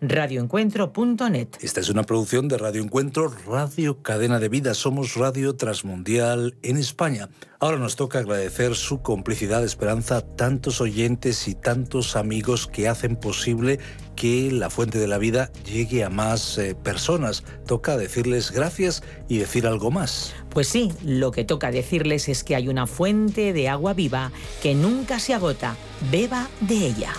radioencuentro.net. 0.00 1.48
Esta 1.60 1.80
es 1.80 1.90
una 1.90 2.04
producción 2.04 2.48
de 2.48 2.56
Radio 2.56 2.82
Encuentro, 2.82 3.30
Radio 3.46 4.00
Cadena 4.00 4.38
de 4.38 4.48
Vida. 4.48 4.72
Somos 4.72 5.16
Radio 5.16 5.54
Transmundial 5.54 6.56
en 6.62 6.78
España. 6.78 7.28
Ahora 7.62 7.76
nos 7.76 7.94
toca 7.94 8.20
agradecer 8.20 8.74
su 8.74 9.02
complicidad, 9.02 9.62
esperanza, 9.62 10.22
tantos 10.22 10.80
oyentes 10.80 11.46
y 11.46 11.54
tantos 11.54 12.16
amigos 12.16 12.66
que 12.66 12.88
hacen 12.88 13.16
posible 13.16 13.78
que 14.16 14.50
la 14.50 14.70
fuente 14.70 14.98
de 14.98 15.06
la 15.06 15.18
vida 15.18 15.52
llegue 15.66 16.02
a 16.02 16.08
más 16.08 16.56
eh, 16.56 16.74
personas. 16.74 17.44
Toca 17.66 17.98
decirles 17.98 18.50
gracias 18.50 19.02
y 19.28 19.36
decir 19.36 19.66
algo 19.66 19.90
más. 19.90 20.34
Pues 20.48 20.68
sí, 20.68 20.90
lo 21.04 21.32
que 21.32 21.44
toca 21.44 21.70
decirles 21.70 22.30
es 22.30 22.44
que 22.44 22.56
hay 22.56 22.68
una 22.68 22.86
fuente 22.86 23.52
de 23.52 23.68
agua 23.68 23.92
viva 23.92 24.32
que 24.62 24.74
nunca 24.74 25.20
se 25.20 25.34
agota. 25.34 25.76
Beba 26.10 26.48
de 26.62 26.86
ella. 26.86 27.12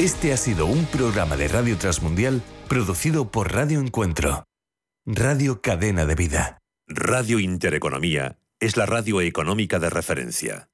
Este 0.00 0.32
ha 0.32 0.36
sido 0.36 0.66
un 0.66 0.84
programa 0.86 1.36
de 1.36 1.46
Radio 1.46 1.78
Transmundial 1.78 2.42
producido 2.66 3.30
por 3.30 3.52
Radio 3.52 3.78
Encuentro. 3.78 4.42
Radio 5.06 5.60
Cadena 5.60 6.06
de 6.06 6.14
Vida. 6.14 6.62
Radio 6.86 7.38
Intereconomía 7.38 8.38
es 8.58 8.78
la 8.78 8.86
radio 8.86 9.20
económica 9.20 9.78
de 9.78 9.90
referencia. 9.90 10.70